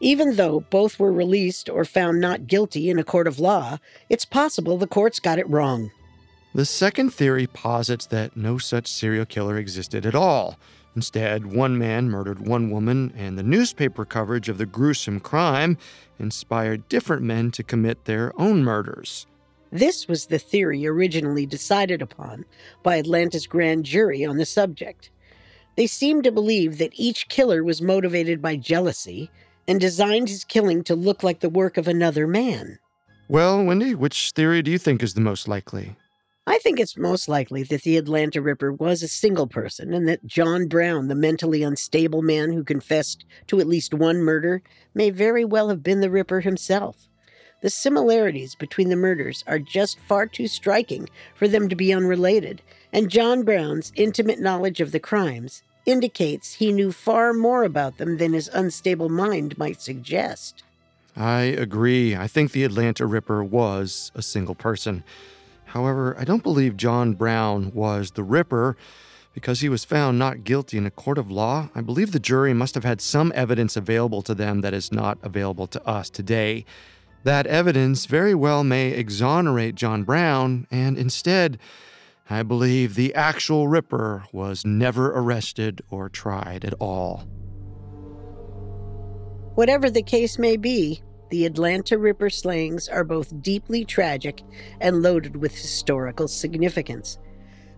Even 0.00 0.34
though 0.34 0.60
both 0.70 0.98
were 0.98 1.12
released 1.12 1.68
or 1.68 1.84
found 1.84 2.20
not 2.20 2.48
guilty 2.48 2.90
in 2.90 2.98
a 2.98 3.04
court 3.04 3.28
of 3.28 3.38
law, 3.38 3.78
it's 4.10 4.24
possible 4.24 4.76
the 4.76 4.88
courts 4.88 5.20
got 5.20 5.38
it 5.38 5.48
wrong. 5.48 5.92
The 6.52 6.64
second 6.64 7.10
theory 7.10 7.46
posits 7.46 8.06
that 8.06 8.36
no 8.36 8.58
such 8.58 8.88
serial 8.88 9.24
killer 9.24 9.56
existed 9.56 10.04
at 10.04 10.16
all. 10.16 10.58
Instead, 10.96 11.46
one 11.46 11.78
man 11.78 12.10
murdered 12.10 12.46
one 12.46 12.70
woman, 12.70 13.12
and 13.16 13.38
the 13.38 13.42
newspaper 13.44 14.04
coverage 14.04 14.48
of 14.48 14.58
the 14.58 14.66
gruesome 14.66 15.20
crime 15.20 15.78
inspired 16.18 16.88
different 16.88 17.22
men 17.22 17.52
to 17.52 17.62
commit 17.62 18.04
their 18.04 18.32
own 18.40 18.64
murders. 18.64 19.26
This 19.70 20.06
was 20.06 20.26
the 20.26 20.38
theory 20.38 20.86
originally 20.86 21.46
decided 21.46 22.00
upon 22.00 22.44
by 22.82 22.98
Atlanta's 22.98 23.46
grand 23.46 23.84
jury 23.84 24.24
on 24.24 24.36
the 24.36 24.46
subject. 24.46 25.10
They 25.76 25.86
seemed 25.86 26.24
to 26.24 26.32
believe 26.32 26.78
that 26.78 26.92
each 26.94 27.28
killer 27.28 27.64
was 27.64 27.82
motivated 27.82 28.40
by 28.40 28.56
jealousy 28.56 29.30
and 29.66 29.80
designed 29.80 30.28
his 30.28 30.44
killing 30.44 30.84
to 30.84 30.94
look 30.94 31.22
like 31.22 31.40
the 31.40 31.48
work 31.48 31.76
of 31.76 31.88
another 31.88 32.26
man. 32.26 32.78
Well, 33.28 33.64
Wendy, 33.64 33.94
which 33.94 34.32
theory 34.32 34.62
do 34.62 34.70
you 34.70 34.78
think 34.78 35.02
is 35.02 35.14
the 35.14 35.20
most 35.20 35.48
likely? 35.48 35.96
I 36.46 36.58
think 36.58 36.78
it's 36.78 36.98
most 36.98 37.26
likely 37.26 37.62
that 37.64 37.82
the 37.82 37.96
Atlanta 37.96 38.42
Ripper 38.42 38.70
was 38.70 39.02
a 39.02 39.08
single 39.08 39.46
person 39.46 39.94
and 39.94 40.06
that 40.06 40.26
John 40.26 40.68
Brown, 40.68 41.08
the 41.08 41.14
mentally 41.14 41.62
unstable 41.62 42.20
man 42.20 42.52
who 42.52 42.62
confessed 42.62 43.24
to 43.46 43.60
at 43.60 43.66
least 43.66 43.94
one 43.94 44.18
murder, 44.18 44.62
may 44.94 45.08
very 45.08 45.44
well 45.44 45.70
have 45.70 45.82
been 45.82 46.02
the 46.02 46.10
Ripper 46.10 46.40
himself. 46.40 47.08
The 47.64 47.70
similarities 47.70 48.54
between 48.54 48.90
the 48.90 48.96
murders 48.96 49.42
are 49.46 49.58
just 49.58 49.98
far 49.98 50.26
too 50.26 50.48
striking 50.48 51.08
for 51.34 51.48
them 51.48 51.70
to 51.70 51.74
be 51.74 51.94
unrelated, 51.94 52.60
and 52.92 53.08
John 53.08 53.42
Brown's 53.42 53.90
intimate 53.96 54.38
knowledge 54.38 54.82
of 54.82 54.92
the 54.92 55.00
crimes 55.00 55.62
indicates 55.86 56.52
he 56.52 56.72
knew 56.72 56.92
far 56.92 57.32
more 57.32 57.64
about 57.64 57.96
them 57.96 58.18
than 58.18 58.34
his 58.34 58.50
unstable 58.52 59.08
mind 59.08 59.56
might 59.56 59.80
suggest. 59.80 60.62
I 61.16 61.40
agree. 61.40 62.14
I 62.14 62.26
think 62.28 62.52
the 62.52 62.64
Atlanta 62.64 63.06
Ripper 63.06 63.42
was 63.42 64.12
a 64.14 64.20
single 64.20 64.54
person. 64.54 65.02
However, 65.64 66.14
I 66.18 66.24
don't 66.24 66.42
believe 66.42 66.76
John 66.76 67.14
Brown 67.14 67.72
was 67.72 68.10
the 68.10 68.24
Ripper 68.24 68.76
because 69.32 69.60
he 69.60 69.70
was 69.70 69.86
found 69.86 70.18
not 70.18 70.44
guilty 70.44 70.76
in 70.76 70.84
a 70.84 70.90
court 70.90 71.16
of 71.16 71.30
law. 71.30 71.70
I 71.74 71.80
believe 71.80 72.12
the 72.12 72.20
jury 72.20 72.52
must 72.52 72.74
have 72.74 72.84
had 72.84 73.00
some 73.00 73.32
evidence 73.34 73.74
available 73.74 74.20
to 74.20 74.34
them 74.34 74.60
that 74.60 74.74
is 74.74 74.92
not 74.92 75.16
available 75.22 75.66
to 75.68 75.82
us 75.88 76.10
today. 76.10 76.66
That 77.24 77.46
evidence 77.46 78.04
very 78.04 78.34
well 78.34 78.62
may 78.64 78.90
exonerate 78.90 79.76
John 79.76 80.04
Brown, 80.04 80.66
and 80.70 80.98
instead, 80.98 81.58
I 82.28 82.42
believe 82.42 82.94
the 82.94 83.14
actual 83.14 83.66
Ripper 83.66 84.24
was 84.30 84.66
never 84.66 85.10
arrested 85.10 85.80
or 85.88 86.10
tried 86.10 86.66
at 86.66 86.74
all. 86.74 87.24
Whatever 89.54 89.88
the 89.88 90.02
case 90.02 90.38
may 90.38 90.58
be, 90.58 91.02
the 91.30 91.46
Atlanta 91.46 91.96
Ripper 91.96 92.28
slayings 92.28 92.88
are 92.88 93.04
both 93.04 93.42
deeply 93.42 93.86
tragic 93.86 94.42
and 94.82 95.00
loaded 95.00 95.36
with 95.36 95.56
historical 95.56 96.28
significance. 96.28 97.18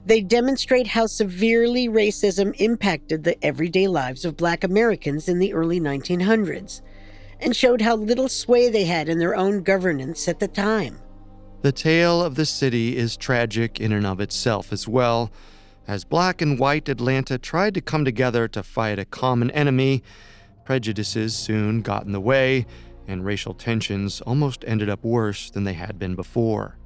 They 0.04 0.22
demonstrate 0.22 0.88
how 0.88 1.06
severely 1.06 1.88
racism 1.88 2.52
impacted 2.60 3.22
the 3.22 3.42
everyday 3.44 3.86
lives 3.86 4.24
of 4.24 4.36
black 4.36 4.64
Americans 4.64 5.28
in 5.28 5.38
the 5.38 5.52
early 5.54 5.80
1900s 5.80 6.80
and 7.40 7.54
showed 7.54 7.80
how 7.80 7.96
little 7.96 8.28
sway 8.28 8.70
they 8.70 8.84
had 8.84 9.08
in 9.08 9.18
their 9.18 9.36
own 9.36 9.62
governance 9.62 10.28
at 10.28 10.40
the 10.40 10.48
time. 10.48 10.98
The 11.62 11.72
tale 11.72 12.22
of 12.22 12.34
the 12.34 12.46
city 12.46 12.96
is 12.96 13.16
tragic 13.16 13.80
in 13.80 13.92
and 13.92 14.06
of 14.06 14.20
itself 14.20 14.72
as 14.72 14.86
well. 14.86 15.30
As 15.88 16.04
black 16.04 16.42
and 16.42 16.58
white 16.58 16.88
Atlanta 16.88 17.38
tried 17.38 17.74
to 17.74 17.80
come 17.80 18.04
together 18.04 18.48
to 18.48 18.62
fight 18.62 18.98
a 18.98 19.04
common 19.04 19.50
enemy, 19.52 20.02
prejudices 20.64 21.34
soon 21.34 21.80
got 21.80 22.04
in 22.04 22.12
the 22.12 22.20
way, 22.20 22.66
and 23.08 23.24
racial 23.24 23.54
tensions 23.54 24.20
almost 24.22 24.64
ended 24.66 24.88
up 24.88 25.04
worse 25.04 25.50
than 25.50 25.64
they 25.64 25.74
had 25.74 25.98
been 25.98 26.14
before. 26.14 26.76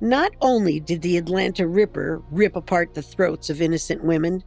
Not 0.00 0.32
only 0.40 0.80
did 0.80 1.02
the 1.02 1.16
Atlanta 1.16 1.66
Ripper 1.66 2.22
rip 2.30 2.54
apart 2.54 2.94
the 2.94 3.02
throats 3.02 3.50
of 3.50 3.62
innocent 3.62 4.04
women, 4.04 4.44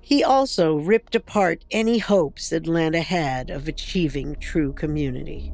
he 0.00 0.24
also 0.24 0.76
ripped 0.76 1.14
apart 1.14 1.64
any 1.70 1.98
hopes 1.98 2.52
Atlanta 2.52 3.02
had 3.02 3.50
of 3.50 3.68
achieving 3.68 4.36
true 4.36 4.72
community. 4.72 5.52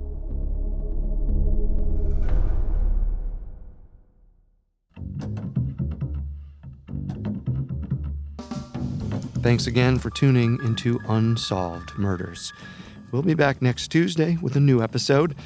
Thanks 9.46 9.68
again 9.68 10.00
for 10.00 10.10
tuning 10.10 10.58
into 10.64 10.98
Unsolved 11.06 11.96
Murders. 11.96 12.52
We'll 13.12 13.22
be 13.22 13.34
back 13.34 13.62
next 13.62 13.88
Tuesday 13.88 14.36
with 14.42 14.56
a 14.56 14.60
new 14.60 14.82
episode. 14.82 15.36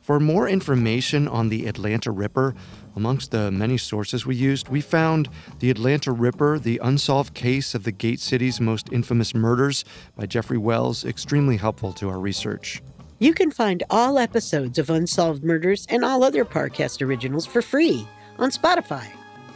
For 0.00 0.18
more 0.18 0.48
information 0.48 1.28
on 1.28 1.50
the 1.50 1.66
Atlanta 1.66 2.10
Ripper, 2.10 2.56
amongst 2.96 3.30
the 3.30 3.50
many 3.50 3.76
sources 3.76 4.24
we 4.24 4.36
used, 4.36 4.68
we 4.68 4.80
found 4.80 5.28
The 5.58 5.70
Atlanta 5.70 6.12
Ripper, 6.12 6.58
the 6.58 6.80
unsolved 6.82 7.34
case 7.34 7.74
of 7.74 7.84
the 7.84 7.92
Gate 7.92 8.20
City's 8.20 8.60
most 8.60 8.92
infamous 8.92 9.34
murders 9.34 9.84
by 10.16 10.26
Jeffrey 10.26 10.58
Wells, 10.58 11.04
extremely 11.04 11.56
helpful 11.56 11.92
to 11.94 12.08
our 12.08 12.18
research. 12.18 12.82
You 13.18 13.32
can 13.32 13.50
find 13.50 13.82
all 13.90 14.18
episodes 14.18 14.78
of 14.78 14.90
Unsolved 14.90 15.44
Murders 15.44 15.86
and 15.88 16.04
all 16.04 16.24
other 16.24 16.44
Parcast 16.44 17.00
originals 17.00 17.46
for 17.46 17.62
free 17.62 18.06
on 18.38 18.50
Spotify. 18.50 19.06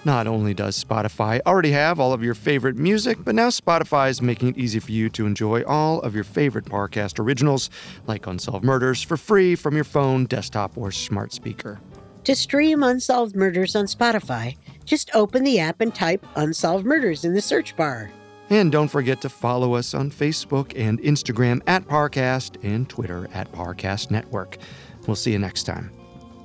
Not 0.05 0.29
only 0.29 0.55
does 0.55 0.83
Spotify 0.83 1.41
already 1.45 1.73
have 1.73 1.99
all 1.99 2.13
of 2.13 2.23
your 2.23 2.35
favorite 2.35 2.77
music, 2.77 3.19
but 3.25 3.35
now 3.35 3.49
Spotify 3.49 4.11
is 4.11 4.23
making 4.23 4.51
it 4.51 4.57
easy 4.57 4.79
for 4.79 4.93
you 4.93 5.09
to 5.11 5.27
enjoy 5.27 5.65
all 5.65 6.01
of 6.03 6.15
your 6.15 6.25
favorite 6.25 6.67
Parcast 6.67 7.19
originals, 7.19 7.69
like 8.07 8.27
Unsolved 8.27 8.65
Murders, 8.65 9.03
for 9.03 9.17
free 9.17 9.57
from 9.57 9.75
your 9.75 9.85
phone, 9.85 10.25
desktop, 10.25 10.79
or 10.79 10.93
smart 10.93 11.33
speaker. 11.33 11.81
To 12.29 12.37
stream 12.37 12.83
Unsolved 12.83 13.35
Murders 13.35 13.75
on 13.75 13.87
Spotify, 13.87 14.59
just 14.85 15.11
open 15.15 15.45
the 15.45 15.61
app 15.61 15.81
and 15.81 15.95
type 15.95 16.27
Unsolved 16.37 16.85
Murders 16.85 17.25
in 17.25 17.33
the 17.33 17.41
search 17.41 17.75
bar. 17.75 18.11
And 18.51 18.71
don't 18.71 18.89
forget 18.89 19.23
to 19.23 19.31
follow 19.31 19.73
us 19.73 19.95
on 19.95 20.11
Facebook 20.11 20.75
and 20.77 21.01
Instagram 21.01 21.63
at 21.67 21.89
Parcast 21.89 22.63
and 22.63 22.87
Twitter 22.87 23.31
at 23.33 23.51
Parcast 23.53 24.11
Network. 24.11 24.59
We'll 25.07 25.17
see 25.17 25.33
you 25.33 25.39
next 25.39 25.63
time. 25.63 25.91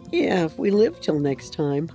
Yeah, 0.10 0.46
if 0.46 0.58
we 0.58 0.72
live 0.72 1.02
till 1.02 1.20
next 1.20 1.52
time. 1.52 1.92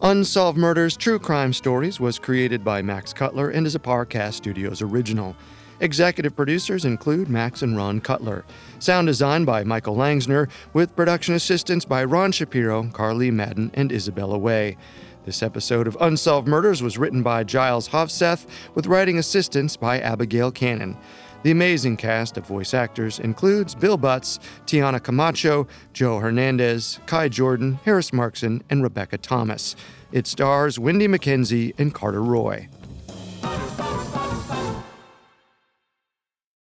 Unsolved 0.00 0.56
Murders 0.56 0.96
True 0.96 1.18
Crime 1.18 1.52
Stories 1.52 2.00
was 2.00 2.18
created 2.18 2.64
by 2.64 2.80
Max 2.80 3.12
Cutler 3.12 3.50
and 3.50 3.66
is 3.66 3.74
a 3.74 3.78
Parcast 3.78 4.32
Studios 4.32 4.80
original. 4.80 5.36
Executive 5.80 6.34
producers 6.34 6.84
include 6.84 7.28
Max 7.28 7.62
and 7.62 7.76
Ron 7.76 8.00
Cutler. 8.00 8.44
Sound 8.80 9.06
design 9.06 9.44
by 9.44 9.62
Michael 9.62 9.94
Langsner, 9.94 10.48
with 10.72 10.96
production 10.96 11.34
assistance 11.34 11.84
by 11.84 12.02
Ron 12.02 12.32
Shapiro, 12.32 12.88
Carly 12.92 13.30
Madden, 13.30 13.70
and 13.74 13.92
Isabella 13.92 14.36
Way. 14.36 14.76
This 15.24 15.42
episode 15.42 15.86
of 15.86 15.96
Unsolved 16.00 16.48
Murders 16.48 16.82
was 16.82 16.98
written 16.98 17.22
by 17.22 17.44
Giles 17.44 17.88
Hofseth, 17.88 18.46
with 18.74 18.86
writing 18.86 19.18
assistance 19.18 19.76
by 19.76 20.00
Abigail 20.00 20.50
Cannon. 20.50 20.96
The 21.44 21.52
amazing 21.52 21.96
cast 21.96 22.36
of 22.36 22.46
voice 22.46 22.74
actors 22.74 23.20
includes 23.20 23.76
Bill 23.76 23.96
Butts, 23.96 24.40
Tiana 24.66 25.00
Camacho, 25.00 25.68
Joe 25.92 26.18
Hernandez, 26.18 26.98
Kai 27.06 27.28
Jordan, 27.28 27.78
Harris 27.84 28.10
Markson, 28.10 28.62
and 28.68 28.82
Rebecca 28.82 29.18
Thomas. 29.18 29.76
It 30.10 30.26
stars 30.26 30.80
Wendy 30.80 31.06
McKenzie 31.06 31.78
and 31.78 31.94
Carter 31.94 32.22
Roy. 32.22 32.68